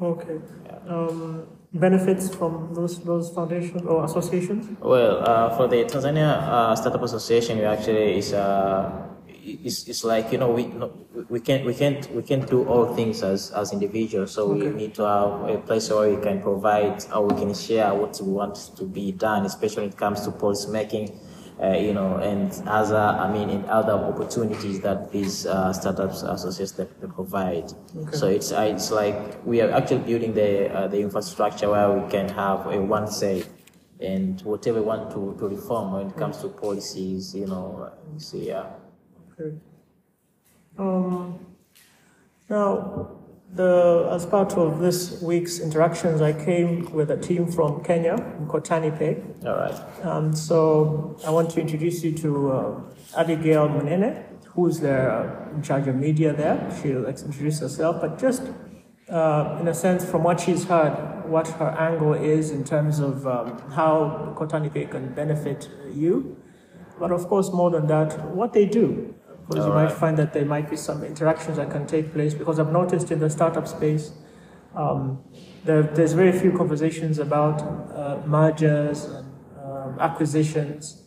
Okay. 0.00 0.40
Yeah. 0.66 0.78
Um, 0.88 1.46
benefits 1.72 2.34
from 2.34 2.74
those 2.74 2.98
those 3.04 3.30
foundations 3.30 3.82
or 3.82 4.04
associations? 4.04 4.76
Well, 4.80 5.22
uh, 5.22 5.56
for 5.56 5.68
the 5.68 5.84
Tanzania 5.84 6.42
uh, 6.42 6.74
Startup 6.74 7.02
Association, 7.02 7.58
we 7.58 7.64
actually 7.64 8.18
is 8.18 8.32
uh, 8.32 9.06
it's, 9.46 9.86
it's 9.88 10.04
like 10.04 10.32
you 10.32 10.38
know 10.38 10.50
we 10.50 10.64
we 11.28 11.40
can't 11.40 11.64
we 11.64 11.74
can't 11.74 12.10
we 12.12 12.22
can't 12.22 12.48
do 12.48 12.64
all 12.64 12.94
things 12.94 13.22
as 13.22 13.50
as 13.52 13.72
individuals 13.72 14.32
so 14.32 14.52
okay. 14.52 14.68
we 14.68 14.74
need 14.74 14.94
to 14.94 15.02
have 15.02 15.48
a 15.48 15.58
place 15.58 15.88
where 15.90 16.14
we 16.14 16.22
can 16.22 16.42
provide 16.42 17.04
or 17.14 17.26
we 17.26 17.34
can 17.40 17.54
share 17.54 17.94
what 17.94 18.20
we 18.20 18.32
want 18.32 18.56
to 18.76 18.84
be 18.84 19.12
done 19.12 19.46
especially 19.46 19.82
when 19.84 19.90
it 19.90 19.96
comes 19.96 20.20
to 20.22 20.30
policy 20.32 20.70
making 20.70 21.18
uh, 21.62 21.68
you 21.68 21.94
know 21.94 22.16
and 22.16 22.62
other 22.66 22.96
i 22.96 23.32
mean 23.32 23.48
in 23.48 23.64
other 23.66 23.92
opportunities 23.92 24.80
that 24.80 25.12
these 25.12 25.46
uh, 25.46 25.72
startups 25.72 26.22
associates 26.22 26.72
that 26.72 27.00
they 27.00 27.06
provide 27.06 27.72
okay. 27.96 28.16
so 28.16 28.26
it's 28.26 28.52
uh, 28.52 28.60
it's 28.60 28.90
like 28.90 29.16
we 29.46 29.60
are 29.60 29.70
actually 29.70 30.00
building 30.00 30.34
the 30.34 30.68
uh, 30.74 30.88
the 30.88 30.98
infrastructure 30.98 31.70
where 31.70 31.90
we 31.92 32.10
can 32.10 32.28
have 32.28 32.66
a 32.66 32.80
one 32.80 33.06
say 33.06 33.44
and 33.98 34.42
whatever 34.42 34.80
we 34.80 34.86
want 34.86 35.10
to, 35.10 35.34
to 35.38 35.48
reform 35.48 35.92
when 35.92 36.08
it 36.08 36.16
comes 36.16 36.36
to 36.38 36.48
policies 36.48 37.34
you 37.34 37.46
know 37.46 37.90
so 38.18 38.36
yeah 38.36 38.66
um, 40.78 41.46
now, 42.48 43.10
the, 43.52 44.08
as 44.12 44.26
part 44.26 44.52
of 44.54 44.78
this 44.80 45.20
week's 45.22 45.58
interactions, 45.60 46.20
I 46.20 46.32
came 46.32 46.90
with 46.92 47.10
a 47.10 47.16
team 47.16 47.50
from 47.50 47.82
Kenya, 47.82 48.16
Kotani 48.46 48.96
Pay. 48.96 49.22
All 49.46 49.56
right. 49.56 50.04
Um, 50.04 50.34
so 50.34 51.16
I 51.26 51.30
want 51.30 51.50
to 51.50 51.60
introduce 51.60 52.02
you 52.04 52.12
to 52.12 52.52
uh, 52.52 52.80
Abigail 53.16 53.68
Munene, 53.68 54.22
who's 54.46 54.80
there 54.80 55.10
uh, 55.10 55.54
in 55.54 55.62
charge 55.62 55.86
of 55.88 55.96
media 55.96 56.32
there. 56.32 56.58
She'll 56.82 57.06
introduce 57.06 57.60
herself, 57.60 58.00
but 58.00 58.18
just 58.18 58.42
uh, 59.08 59.58
in 59.60 59.68
a 59.68 59.74
sense, 59.74 60.04
from 60.04 60.22
what 60.22 60.40
she's 60.40 60.64
heard, 60.64 61.24
what 61.28 61.48
her 61.48 61.70
angle 61.78 62.14
is 62.14 62.50
in 62.50 62.64
terms 62.64 62.98
of 62.98 63.26
um, 63.26 63.58
how 63.70 64.34
Kotani 64.36 64.72
Pay 64.72 64.86
can 64.86 65.14
benefit 65.14 65.68
you. 65.92 66.36
But 66.98 67.12
of 67.12 67.26
course, 67.28 67.52
more 67.52 67.70
than 67.70 67.86
that, 67.88 68.30
what 68.30 68.52
they 68.52 68.66
do 68.66 69.14
because 69.48 69.64
All 69.64 69.70
you 69.70 69.76
right. 69.76 69.84
might 69.84 69.92
find 69.92 70.16
that 70.18 70.32
there 70.32 70.44
might 70.44 70.68
be 70.68 70.76
some 70.76 71.04
interactions 71.04 71.56
that 71.56 71.70
can 71.70 71.86
take 71.86 72.12
place. 72.12 72.34
Because 72.34 72.58
I've 72.58 72.72
noticed 72.72 73.10
in 73.10 73.20
the 73.20 73.30
startup 73.30 73.68
space, 73.68 74.12
um, 74.74 75.22
there, 75.64 75.82
there's 75.82 76.12
very 76.12 76.32
few 76.32 76.52
conversations 76.52 77.18
about 77.18 77.62
uh, 77.62 78.20
mergers 78.26 79.04
and 79.04 79.32
um, 79.64 79.98
acquisitions 80.00 81.04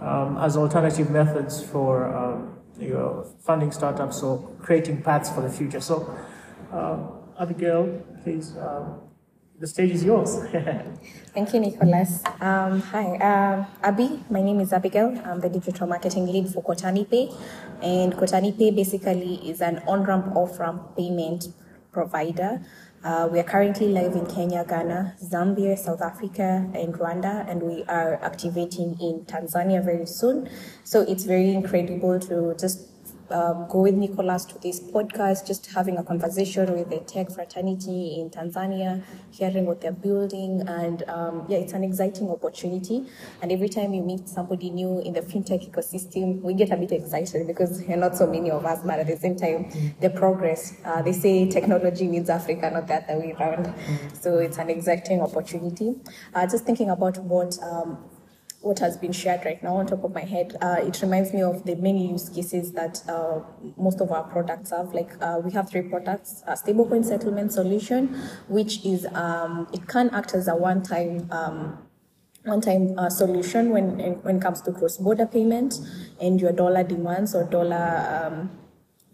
um, 0.00 0.38
as 0.38 0.56
alternative 0.56 1.10
methods 1.10 1.62
for 1.62 2.14
um, 2.14 2.58
you 2.78 2.90
know, 2.90 3.26
funding 3.40 3.72
startups 3.72 4.22
or 4.22 4.48
creating 4.60 5.02
paths 5.02 5.30
for 5.30 5.40
the 5.40 5.50
future. 5.50 5.80
So, 5.80 6.14
um, 6.72 7.12
Abigail, 7.40 8.02
please 8.22 8.56
um, 8.56 9.00
the 9.58 9.66
stage 9.66 9.90
is 9.90 10.04
yours. 10.04 10.38
Thank 11.34 11.52
you, 11.52 11.60
Nicholas. 11.60 12.22
Um, 12.40 12.80
hi, 12.80 13.16
uh, 13.16 13.66
Abby. 13.82 14.20
My 14.30 14.40
name 14.40 14.60
is 14.60 14.72
Abigail. 14.72 15.20
I'm 15.24 15.40
the 15.40 15.48
digital 15.48 15.86
marketing 15.86 16.26
lead 16.26 16.48
for 16.48 16.62
Kotani 16.62 17.08
Pay. 17.10 17.30
And 17.82 18.12
Kotani 18.14 18.56
Pay 18.56 18.70
basically 18.70 19.34
is 19.48 19.60
an 19.60 19.82
on 19.88 20.04
ramp, 20.04 20.36
off 20.36 20.60
ramp 20.60 20.96
payment 20.96 21.48
provider. 21.92 22.64
Uh, 23.02 23.28
we 23.30 23.38
are 23.38 23.44
currently 23.44 23.88
live 23.88 24.14
in 24.14 24.26
Kenya, 24.26 24.64
Ghana, 24.68 25.16
Zambia, 25.22 25.78
South 25.78 26.02
Africa, 26.02 26.68
and 26.74 26.94
Rwanda, 26.94 27.48
and 27.48 27.62
we 27.62 27.84
are 27.84 28.18
activating 28.22 28.96
in 29.00 29.24
Tanzania 29.24 29.84
very 29.84 30.06
soon. 30.06 30.48
So 30.82 31.02
it's 31.02 31.24
very 31.24 31.50
incredible 31.50 32.18
to 32.20 32.56
just 32.58 32.97
um, 33.30 33.66
go 33.68 33.82
with 33.82 33.94
Nicholas 33.94 34.44
to 34.46 34.58
this 34.58 34.80
podcast, 34.80 35.46
just 35.46 35.66
having 35.66 35.96
a 35.98 36.02
conversation 36.02 36.72
with 36.72 36.90
the 36.90 36.98
tech 37.00 37.30
fraternity 37.30 38.20
in 38.20 38.30
Tanzania, 38.30 39.02
hearing 39.30 39.66
what 39.66 39.80
they're 39.80 39.92
building. 39.92 40.62
And 40.66 41.02
um, 41.08 41.46
yeah, 41.48 41.58
it's 41.58 41.72
an 41.72 41.84
exciting 41.84 42.30
opportunity. 42.30 43.04
And 43.42 43.52
every 43.52 43.68
time 43.68 43.94
you 43.94 44.02
meet 44.02 44.28
somebody 44.28 44.70
new 44.70 45.00
in 45.00 45.12
the 45.12 45.20
fintech 45.22 45.70
ecosystem, 45.70 46.40
we 46.42 46.54
get 46.54 46.70
a 46.70 46.76
bit 46.76 46.92
excited 46.92 47.46
because 47.46 47.84
there 47.84 47.96
are 47.96 48.00
not 48.00 48.16
so 48.16 48.26
many 48.26 48.50
of 48.50 48.64
us, 48.64 48.80
but 48.84 48.98
at 48.98 49.06
the 49.06 49.16
same 49.16 49.36
time, 49.36 49.70
the 50.00 50.10
progress. 50.10 50.74
Uh, 50.84 51.02
they 51.02 51.12
say 51.12 51.48
technology 51.48 52.06
needs 52.06 52.30
Africa, 52.30 52.70
not 52.70 52.86
the 52.86 52.94
other 52.94 53.18
way 53.18 53.34
around. 53.38 53.74
So 54.20 54.38
it's 54.38 54.58
an 54.58 54.70
exciting 54.70 55.20
opportunity. 55.20 55.94
Uh, 56.34 56.46
just 56.46 56.64
thinking 56.64 56.90
about 56.90 57.18
what 57.18 57.58
um, 57.62 57.98
what 58.60 58.80
has 58.80 58.96
been 58.96 59.12
shared 59.12 59.44
right 59.44 59.62
now 59.62 59.76
on 59.76 59.86
top 59.86 60.02
of 60.02 60.12
my 60.12 60.24
head, 60.24 60.56
uh, 60.60 60.76
it 60.80 61.00
reminds 61.00 61.32
me 61.32 61.42
of 61.42 61.64
the 61.64 61.76
many 61.76 62.10
use 62.10 62.28
cases 62.28 62.72
that 62.72 63.02
uh, 63.08 63.40
most 63.76 64.00
of 64.00 64.10
our 64.10 64.24
products 64.24 64.70
have. 64.70 64.92
Like 64.92 65.12
uh, 65.20 65.40
we 65.42 65.52
have 65.52 65.70
three 65.70 65.82
products: 65.82 66.42
a 66.46 66.52
stablecoin 66.52 67.04
settlement 67.04 67.52
solution, 67.52 68.08
which 68.48 68.84
is 68.84 69.06
um, 69.14 69.68
it 69.72 69.86
can 69.86 70.10
act 70.10 70.34
as 70.34 70.48
a 70.48 70.56
one-time 70.56 71.28
um, 71.30 71.78
one-time 72.44 72.98
uh, 72.98 73.08
solution 73.08 73.70
when 73.70 73.98
when 74.22 74.36
it 74.36 74.42
comes 74.42 74.60
to 74.62 74.72
cross-border 74.72 75.26
payment 75.26 75.80
and 76.20 76.40
your 76.40 76.52
dollar 76.52 76.82
demands 76.82 77.34
or 77.34 77.44
dollar. 77.44 78.26
Um, 78.26 78.50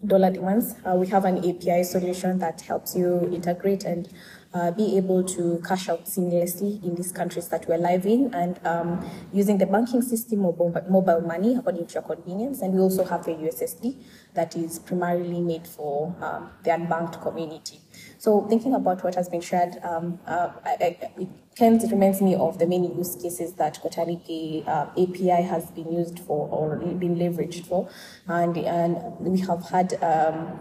dollar 0.05 0.29
demands. 0.29 0.75
Uh, 0.85 0.93
we 0.95 1.07
have 1.07 1.25
an 1.25 1.37
API 1.39 1.83
solution 1.83 2.37
that 2.37 2.61
helps 2.61 2.95
you 2.95 3.27
integrate 3.33 3.83
and 3.85 4.07
uh, 4.55 4.71
be 4.71 4.95
able 4.95 5.21
to 5.21 5.61
cash 5.67 5.89
out 5.89 6.05
seamlessly 6.05 6.81
in 6.81 6.95
these 6.95 7.11
countries 7.11 7.49
that 7.49 7.67
we're 7.67 7.77
live 7.77 8.05
in 8.05 8.33
and 8.33 8.65
um, 8.65 9.05
using 9.33 9.57
the 9.57 9.65
banking 9.65 10.01
system 10.01 10.45
or 10.45 10.53
mobile 10.89 11.19
money 11.19 11.55
according 11.55 11.85
to 11.85 11.95
your 11.95 12.03
convenience. 12.03 12.61
And 12.61 12.73
we 12.73 12.79
also 12.79 13.03
have 13.03 13.27
a 13.27 13.31
USSD 13.31 13.97
that 14.33 14.55
is 14.55 14.79
primarily 14.79 15.41
made 15.41 15.67
for 15.67 16.15
um, 16.21 16.51
the 16.63 16.69
unbanked 16.69 17.21
community. 17.21 17.81
So 18.17 18.47
thinking 18.47 18.73
about 18.73 19.03
what 19.03 19.15
has 19.15 19.27
been 19.27 19.41
shared, 19.41 19.77
um, 19.83 20.19
uh, 20.25 20.51
I, 20.63 20.69
I, 20.69 20.97
it 21.17 21.27
kind 21.57 21.83
of 21.83 21.91
reminds 21.91 22.21
me 22.21 22.35
of 22.35 22.57
the 22.57 22.65
many 22.65 22.95
use 22.95 23.15
cases 23.21 23.53
that 23.55 23.81
Kotani 23.83 24.65
uh, 24.65 24.87
API 24.91 25.43
has 25.43 25.69
been 25.71 25.91
used 25.91 26.19
for 26.19 26.47
or 26.47 26.77
been 26.77 27.17
leveraged 27.17 27.65
for. 27.65 27.89
And, 28.27 28.57
and 28.57 29.19
we 29.19 29.41
have 29.41 29.69
had 29.69 30.01
um, 30.01 30.59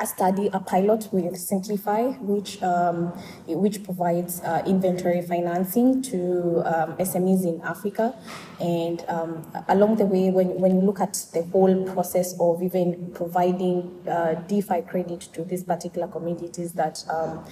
a 0.00 0.06
study, 0.06 0.48
a 0.52 0.60
pilot 0.60 1.08
with 1.12 1.36
Simplify, 1.36 2.12
which 2.20 2.62
um, 2.62 3.08
which 3.46 3.84
provides 3.84 4.40
uh, 4.40 4.62
inventory 4.66 5.20
financing 5.22 6.02
to 6.02 6.62
um, 6.64 6.96
SMEs 6.96 7.44
in 7.44 7.60
Africa. 7.62 8.14
And 8.60 9.04
um, 9.08 9.46
along 9.68 9.96
the 9.96 10.06
way, 10.06 10.30
when, 10.30 10.60
when 10.60 10.76
you 10.76 10.82
look 10.82 11.00
at 11.00 11.14
the 11.32 11.42
whole 11.52 11.84
process 11.92 12.34
of 12.40 12.62
even 12.62 13.12
providing 13.14 14.06
uh, 14.08 14.34
DeFi 14.48 14.82
credit 14.82 15.20
to 15.34 15.44
these 15.44 15.64
particular 15.64 16.08
communities 16.08 16.72
that 16.72 17.04
um, 17.10 17.44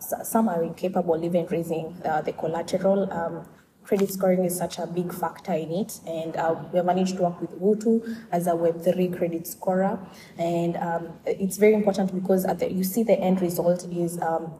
some 0.00 0.48
are 0.48 0.62
incapable 0.62 1.22
even 1.24 1.46
raising 1.46 1.96
uh, 2.04 2.20
the 2.22 2.32
collateral. 2.32 3.46
Credit 3.88 4.12
scoring 4.12 4.44
is 4.44 4.54
such 4.54 4.78
a 4.78 4.86
big 4.86 5.14
factor 5.14 5.54
in 5.54 5.72
it. 5.72 6.00
And 6.06 6.36
uh, 6.36 6.62
we 6.74 6.82
managed 6.82 7.16
to 7.16 7.22
work 7.22 7.40
with 7.40 7.54
Utu 7.58 8.02
as 8.30 8.46
a 8.46 8.50
Web3 8.50 9.16
credit 9.16 9.46
scorer. 9.46 9.98
And 10.36 10.76
um, 10.76 11.18
it's 11.24 11.56
very 11.56 11.72
important 11.72 12.14
because 12.14 12.44
the, 12.44 12.70
you 12.70 12.84
see 12.84 13.02
the 13.02 13.18
end 13.18 13.40
result 13.40 13.86
is 13.90 14.20
um, 14.20 14.52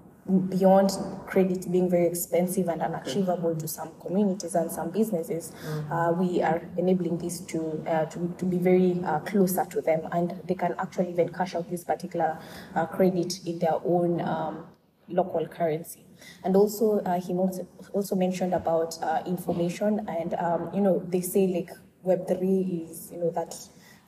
beyond 0.49 0.93
credit 1.27 1.71
being 1.71 1.91
very 1.91 2.07
expensive 2.07 2.69
and 2.69 2.81
unachievable 2.81 3.55
to 3.57 3.69
some 3.69 3.91
communities 4.01 4.55
and 4.55 4.71
some 4.71 4.91
businesses, 4.91 5.53
mm-hmm. 5.63 5.93
uh, 5.93 6.13
we 6.13 6.43
are 6.43 6.63
enabling 6.79 7.19
this 7.19 7.41
to, 7.41 7.85
uh, 7.87 8.07
to, 8.07 8.35
to, 8.39 8.47
be 8.47 8.57
very 8.57 8.99
uh, 9.05 9.19
closer 9.21 9.67
to 9.67 9.81
them 9.81 10.09
and 10.13 10.41
they 10.47 10.55
can 10.55 10.75
actually 10.79 11.11
even 11.11 11.29
cash 11.29 11.55
out 11.55 11.69
this 11.71 11.85
particular 11.85 12.39
uh, 12.75 12.87
credit 12.87 13.41
in 13.47 13.59
their 13.59 13.77
own 13.85 14.21
um, 14.23 14.67
local 15.09 15.47
currency. 15.47 16.08
And 16.45 16.57
also, 16.57 17.01
uh, 17.01 17.21
he 17.21 17.35
also 17.35 18.15
mentioned 18.17 18.55
about 18.55 18.99
uh, 19.03 19.23
information, 19.27 20.07
and 20.09 20.35
um, 20.35 20.71
you 20.75 20.81
know, 20.81 21.03
they 21.07 21.21
say 21.21 21.47
like 21.47 21.71
Web 22.03 22.27
three 22.29 22.87
is 22.89 23.11
you 23.13 23.19
know 23.19 23.31
that 23.31 23.55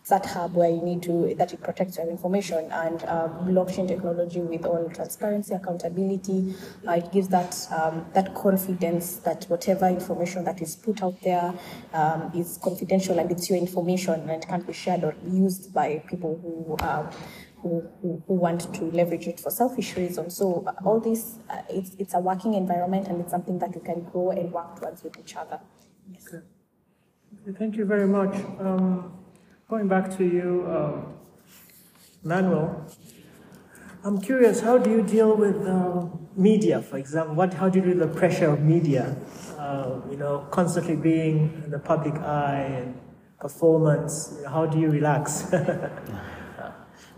that 0.09 0.27
hub 0.27 0.55
where 0.55 0.71
you 0.71 0.83
need 0.83 1.03
to 1.03 1.35
that 1.37 1.53
it 1.53 1.63
protects 1.63 1.97
your 1.97 2.09
information. 2.09 2.71
And 2.73 3.03
um, 3.05 3.31
blockchain 3.47 3.89
technology 3.89 4.41
with 4.41 4.65
all 4.65 4.89
transparency 4.91 5.55
accountability 5.55 6.55
uh, 6.87 6.93
it 6.93 7.13
gives 7.13 7.29
that 7.29 7.57
um, 7.71 8.07
that 8.15 8.35
confidence 8.35 9.17
that 9.19 9.45
whatever 9.45 9.89
information 9.89 10.45
that 10.45 10.61
is 10.61 10.77
put 10.77 11.03
out 11.03 11.21
there 11.23 11.55
um, 11.93 12.31
is 12.35 12.59
confidential 12.63 13.19
and 13.19 13.31
it's 13.31 13.49
your 13.49 13.59
information 13.59 14.15
and 14.15 14.43
it 14.43 14.49
can't 14.49 14.67
be 14.67 14.73
shared 14.73 15.05
or 15.05 15.15
used 15.29 15.73
by 15.73 16.03
people 16.09 16.39
who 16.43 16.77
um, 16.87 17.09
who, 17.63 17.89
who, 18.01 18.23
who, 18.27 18.35
want 18.35 18.73
to 18.75 18.85
leverage 18.85 19.27
it 19.27 19.41
for 19.41 19.51
selfish 19.51 19.97
reasons. 19.97 20.37
So 20.37 20.65
uh, 20.67 20.73
all 20.85 21.01
this, 21.01 21.39
uh, 21.49 21.63
it's, 21.69 21.95
it's 21.99 22.15
a 22.15 22.19
working 22.19 22.55
environment 22.55 23.09
and 23.09 23.21
it's 23.21 23.31
something 23.31 23.59
that 23.59 23.75
you 23.75 23.81
can 23.81 24.03
grow 24.05 24.31
and 24.31 24.53
work 24.53 24.79
towards 24.79 25.03
with 25.03 25.19
each 25.19 25.37
other. 25.37 25.61
Yes. 26.11 26.27
Okay. 26.29 26.45
okay 27.43 27.59
thank 27.59 27.77
you 27.77 27.85
very 27.85 28.07
much. 28.07 28.35
Um, 28.59 29.13
going 29.69 29.89
back 29.89 30.17
to 30.17 30.25
you, 30.25 30.67
um, 30.69 31.15
Manuel, 32.23 32.87
I'm 34.03 34.21
curious, 34.21 34.61
how 34.61 34.79
do 34.79 34.91
you 34.91 35.03
deal 35.03 35.37
with 35.37 35.67
uh, 35.67 36.07
media, 36.37 36.81
for 36.81 36.97
example? 36.97 37.35
What, 37.35 37.55
how 37.55 37.69
do 37.69 37.79
you 37.79 37.85
deal 37.85 37.99
with 37.99 38.13
the 38.13 38.19
pressure 38.19 38.51
of 38.51 38.63
media? 38.63 39.17
Uh, 39.59 40.01
you 40.11 40.17
know, 40.17 40.47
constantly 40.51 40.97
being 40.97 41.63
in 41.65 41.71
the 41.71 41.79
public 41.79 42.15
eye 42.15 42.83
and 42.83 42.99
performance. 43.39 44.35
How 44.49 44.67
do 44.67 44.79
you 44.79 44.91
relax? 44.91 45.53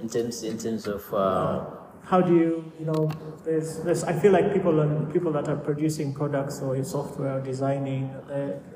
in 0.02 0.08
terms 0.08 0.42
in 0.42 0.58
terms 0.58 0.86
of 0.86 1.14
uh, 1.14 1.64
how 2.04 2.20
do 2.20 2.34
you 2.34 2.72
you 2.78 2.84
know 2.84 3.10
there's, 3.44 3.78
there's 3.78 4.04
I 4.04 4.12
feel 4.12 4.32
like 4.32 4.52
people 4.52 4.74
people 5.12 5.32
that 5.32 5.48
are 5.48 5.56
producing 5.56 6.12
products 6.12 6.60
or 6.60 6.82
software 6.84 7.40
designing 7.40 8.10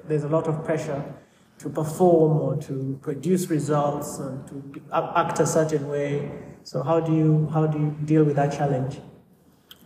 there's 0.08 0.24
a 0.24 0.28
lot 0.28 0.46
of 0.46 0.64
pressure 0.64 1.02
to 1.58 1.68
perform 1.68 2.38
or 2.38 2.56
to 2.62 2.98
produce 3.02 3.48
results 3.48 4.18
and 4.18 4.46
to 4.48 4.82
act 4.92 5.40
a 5.40 5.46
certain 5.46 5.88
way. 5.88 6.30
So 6.62 6.82
how 6.82 7.00
do 7.00 7.12
you 7.14 7.48
how 7.52 7.66
do 7.66 7.78
you 7.78 7.96
deal 8.04 8.24
with 8.24 8.36
that 8.36 8.52
challenge? 8.52 9.00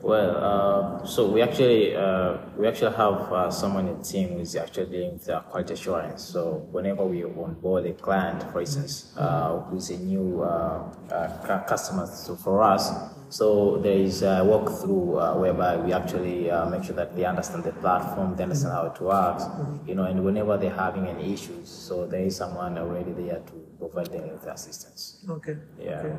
Well, 0.02 1.02
uh, 1.02 1.06
so 1.06 1.30
we 1.30 1.42
actually 1.42 1.94
uh, 1.94 2.38
we 2.56 2.66
actually 2.66 2.96
have 2.96 3.30
uh, 3.32 3.50
someone 3.50 3.86
in 3.86 3.98
the 3.98 4.04
team 4.04 4.30
who's 4.30 4.56
actually 4.56 4.86
dealing 4.86 5.12
with 5.12 5.28
uh, 5.28 5.40
quality 5.40 5.74
assurance. 5.74 6.22
So 6.22 6.66
whenever 6.72 7.04
we 7.04 7.22
onboard 7.22 7.84
a 7.84 7.92
client, 7.92 8.50
for 8.50 8.60
instance, 8.60 9.12
uh, 9.18 9.60
who's 9.68 9.90
a 9.90 9.98
new 9.98 10.42
uh, 10.42 11.64
customer, 11.68 12.06
so 12.06 12.34
for 12.34 12.62
us, 12.62 12.90
so 13.28 13.76
there 13.78 13.98
is 13.98 14.22
a 14.22 14.40
walkthrough 14.42 15.38
whereby 15.38 15.76
we 15.76 15.92
actually 15.92 16.50
make 16.70 16.82
sure 16.82 16.96
that 16.96 17.14
they 17.14 17.26
understand 17.26 17.64
the 17.64 17.72
platform, 17.72 18.34
they 18.36 18.42
understand 18.44 18.72
how 18.72 18.86
it 18.86 19.00
works, 19.00 19.44
you 19.86 19.94
know, 19.94 20.04
and 20.04 20.24
whenever 20.24 20.56
they're 20.56 20.74
having 20.74 21.06
any 21.08 21.34
issues, 21.34 21.68
so 21.68 22.06
there 22.06 22.22
is 22.22 22.36
someone 22.36 22.78
already 22.78 23.12
there 23.12 23.40
to 23.40 23.52
provide 23.78 24.06
them 24.06 24.32
with 24.32 24.46
assistance. 24.46 25.24
Okay. 25.28 25.56
Yeah. 25.78 26.00
Okay. 26.00 26.16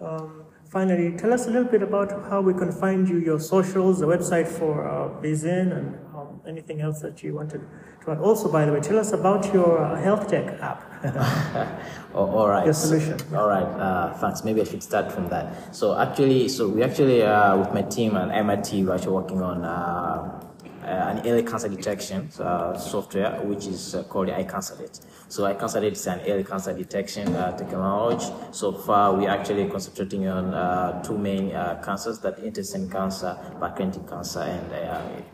Um, 0.00 0.44
finally, 0.68 1.16
tell 1.16 1.32
us 1.32 1.46
a 1.46 1.50
little 1.50 1.70
bit 1.70 1.82
about 1.82 2.10
how 2.30 2.40
we 2.40 2.52
can 2.54 2.70
find 2.72 3.08
you, 3.08 3.18
your 3.18 3.40
socials, 3.40 4.00
the 4.00 4.06
website 4.06 4.46
for 4.46 4.86
uh, 4.88 5.08
Bizzyn, 5.22 5.76
and 5.76 5.98
um, 6.14 6.40
anything 6.46 6.80
else 6.80 7.00
that 7.00 7.22
you 7.22 7.34
wanted 7.34 7.62
to 8.04 8.10
add. 8.10 8.18
Also, 8.18 8.50
by 8.50 8.64
the 8.64 8.72
way, 8.72 8.80
tell 8.80 8.98
us 8.98 9.12
about 9.12 9.52
your 9.52 9.82
uh, 9.82 10.00
health 10.00 10.28
tech 10.28 10.60
app. 10.60 10.84
oh, 12.14 12.26
all 12.26 12.48
right. 12.48 12.64
Your 12.64 12.74
solution. 12.74 13.18
So, 13.18 13.38
all 13.38 13.48
right. 13.48 13.62
Uh, 13.62 14.14
thanks. 14.14 14.44
Maybe 14.44 14.60
I 14.60 14.64
should 14.64 14.82
start 14.82 15.12
from 15.12 15.28
that. 15.28 15.74
So 15.74 15.98
actually, 15.98 16.48
so 16.48 16.68
we 16.68 16.82
actually 16.82 17.22
uh, 17.22 17.56
with 17.56 17.72
my 17.72 17.82
team 17.82 18.16
and 18.16 18.32
MIT, 18.32 18.84
we're 18.84 18.94
actually 18.94 19.12
working 19.12 19.42
on 19.42 19.64
uh, 19.64 20.47
an 20.88 21.26
early 21.26 21.42
cancer 21.42 21.68
detection 21.68 22.28
uh, 22.40 22.76
software, 22.76 23.40
which 23.42 23.66
is 23.66 23.94
uh, 23.94 24.02
called 24.04 24.28
iCancerDet. 24.28 25.04
So 25.28 25.42
iCancerDet 25.44 25.92
is 25.92 26.06
an 26.06 26.20
early 26.26 26.44
cancer 26.44 26.72
detection 26.72 27.32
technology. 27.56 28.26
So 28.52 28.72
far, 28.72 29.14
we're 29.14 29.28
actually 29.28 29.68
concentrating 29.68 30.26
on 30.28 31.02
two 31.02 31.18
main 31.18 31.50
cancers, 31.84 32.18
that 32.20 32.38
intestine 32.38 32.90
cancer, 32.90 33.36
pancreatic 33.60 34.08
cancer, 34.08 34.40
and 34.40 35.24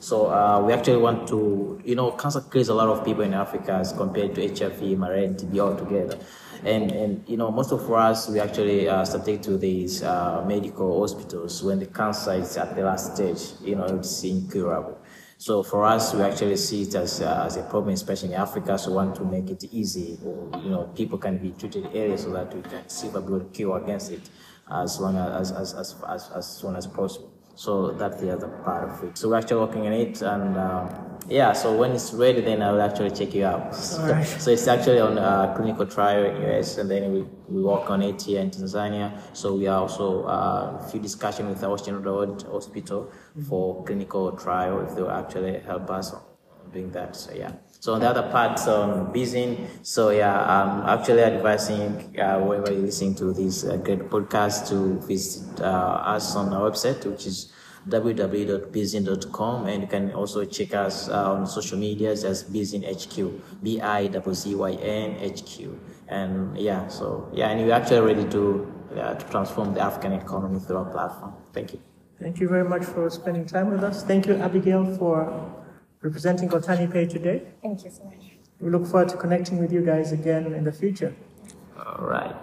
so 0.00 0.30
uh, 0.30 0.62
we 0.64 0.72
actually 0.72 0.96
want 0.96 1.28
to, 1.28 1.80
you 1.84 1.94
know, 1.94 2.12
cancer 2.12 2.40
kills 2.40 2.68
a 2.68 2.74
lot 2.74 2.88
of 2.88 3.04
people 3.04 3.22
in 3.22 3.34
Africa 3.34 3.72
as 3.74 3.92
compared 3.92 4.34
to 4.34 4.48
HIV, 4.48 4.98
malaria, 4.98 5.28
and 5.28 5.36
TB 5.36 5.58
altogether. 5.58 6.18
And, 6.64 6.92
and 6.92 7.28
you 7.28 7.36
know, 7.36 7.50
most 7.50 7.72
of 7.72 7.90
us, 7.90 8.28
we 8.28 8.38
actually 8.38 8.88
uh, 8.88 9.04
subject 9.04 9.42
to 9.44 9.58
these 9.58 10.02
uh, 10.02 10.44
medical 10.46 11.00
hospitals 11.00 11.62
when 11.62 11.80
the 11.80 11.86
cancer 11.86 12.34
is 12.34 12.56
at 12.56 12.76
the 12.76 12.82
last 12.82 13.16
stage, 13.16 13.60
you 13.64 13.74
know, 13.74 13.84
it's 13.84 14.22
incurable. 14.22 14.98
So 15.38 15.64
for 15.64 15.84
us, 15.84 16.14
we 16.14 16.22
actually 16.22 16.56
see 16.56 16.82
it 16.82 16.94
as, 16.94 17.20
uh, 17.20 17.44
as 17.46 17.56
a 17.56 17.62
problem, 17.64 17.94
especially 17.94 18.28
in 18.28 18.40
Africa. 18.40 18.78
So 18.78 18.90
we 18.90 18.96
want 18.96 19.16
to 19.16 19.24
make 19.24 19.50
it 19.50 19.64
easy, 19.72 20.16
or, 20.24 20.50
you 20.62 20.70
know, 20.70 20.84
people 20.94 21.18
can 21.18 21.38
be 21.38 21.50
treated 21.50 21.86
early 21.94 22.16
so 22.16 22.30
that 22.30 22.54
we 22.54 22.62
can 22.62 22.88
see 22.88 23.08
we 23.08 23.20
will 23.20 23.40
cure 23.46 23.82
against 23.82 24.12
it 24.12 24.30
as 24.70 25.00
long 25.00 25.16
as, 25.16 25.50
as, 25.50 25.74
as, 25.74 25.96
as, 26.08 26.30
as 26.30 26.46
soon 26.46 26.76
as 26.76 26.86
possible. 26.86 27.32
So 27.56 27.90
that's 27.90 28.20
the 28.20 28.32
other 28.32 28.48
part 28.64 28.88
of 28.88 29.02
it. 29.02 29.18
So 29.18 29.30
we're 29.30 29.38
actually 29.38 29.60
working 29.60 29.86
on 29.86 29.92
it, 29.92 30.22
and 30.22 30.56
uh, 30.56 30.88
yeah. 31.28 31.52
So 31.52 31.76
when 31.76 31.92
it's 31.92 32.12
ready, 32.12 32.40
then 32.40 32.62
I 32.62 32.72
will 32.72 32.82
actually 32.82 33.10
check 33.10 33.34
you 33.34 33.44
out. 33.44 33.74
Right. 34.00 34.26
So 34.42 34.50
it's 34.50 34.66
actually 34.66 35.00
on 35.00 35.18
a 35.18 35.54
clinical 35.56 35.86
trial 35.86 36.24
in 36.24 36.42
US, 36.50 36.78
and 36.78 36.90
then 36.90 37.12
we, 37.12 37.24
we 37.48 37.62
work 37.62 37.90
on 37.90 38.02
it 38.02 38.22
here 38.22 38.40
in 38.40 38.50
Tanzania. 38.50 39.20
So 39.32 39.54
we 39.54 39.66
are 39.66 39.80
also 39.80 40.24
uh, 40.24 40.78
a 40.80 40.88
few 40.90 41.00
discussions 41.00 41.48
with 41.48 41.60
the 41.60 41.68
Ocean 41.68 42.02
Road 42.02 42.42
Hospital 42.42 43.04
mm-hmm. 43.04 43.42
for 43.44 43.84
clinical 43.84 44.32
trial 44.32 44.80
if 44.80 44.94
they 44.94 45.02
will 45.02 45.10
actually 45.10 45.58
help 45.60 45.90
us 45.90 46.14
doing 46.72 46.90
that. 46.92 47.14
So 47.16 47.32
yeah. 47.34 47.52
So 47.80 47.94
on 47.94 48.00
the 48.00 48.08
other 48.08 48.30
part, 48.30 48.60
on 48.68 49.12
Bizzyn, 49.12 49.66
so 49.82 50.10
yeah, 50.10 50.38
I'm 50.38 50.98
actually 50.98 51.22
advising 51.22 52.16
uh, 52.18 52.38
whoever 52.38 52.72
you're 52.72 52.82
listening 52.82 53.14
to 53.16 53.32
this 53.32 53.64
uh, 53.64 53.76
great 53.76 54.08
podcast 54.08 54.68
to 54.68 55.04
visit 55.06 55.60
uh, 55.60 56.14
us 56.14 56.36
on 56.36 56.52
our 56.54 56.70
website, 56.70 57.04
which 57.04 57.26
is 57.26 57.52
www.bizzyn.com 57.88 59.66
and 59.66 59.82
you 59.82 59.88
can 59.88 60.12
also 60.12 60.44
check 60.44 60.74
us 60.74 61.08
uh, 61.08 61.32
on 61.32 61.46
social 61.46 61.78
medias 61.78 62.24
as 62.24 62.44
Bizzyn 62.44 62.84
HQ, 62.84 63.62
B-I-Z-Y-N 63.62 65.30
HQ. 65.30 65.78
And 66.08 66.56
yeah, 66.58 66.88
so 66.88 67.28
yeah, 67.32 67.50
and 67.50 67.60
we're 67.60 67.72
actually 67.72 68.00
ready 68.00 68.28
to, 68.30 68.72
uh, 68.96 69.14
to 69.14 69.30
transform 69.30 69.74
the 69.74 69.80
African 69.80 70.12
economy 70.12 70.60
through 70.60 70.78
our 70.78 70.90
platform. 70.90 71.34
Thank 71.52 71.72
you. 71.72 71.80
Thank 72.20 72.38
you 72.38 72.48
very 72.48 72.68
much 72.68 72.84
for 72.84 73.10
spending 73.10 73.46
time 73.46 73.70
with 73.70 73.82
us. 73.82 74.04
Thank 74.04 74.26
you, 74.26 74.34
Abigail, 74.34 74.96
for 74.96 75.52
representing 76.02 76.48
Kotani 76.48 76.90
Pay 76.92 77.06
today. 77.06 77.42
Thank 77.62 77.84
you 77.84 77.90
so 77.90 78.04
much. 78.04 78.32
We 78.60 78.70
look 78.70 78.86
forward 78.86 79.08
to 79.08 79.16
connecting 79.16 79.58
with 79.58 79.72
you 79.72 79.84
guys 79.84 80.12
again 80.12 80.54
in 80.54 80.62
the 80.62 80.72
future. 80.72 81.14
All 81.76 82.06
right. 82.06 82.36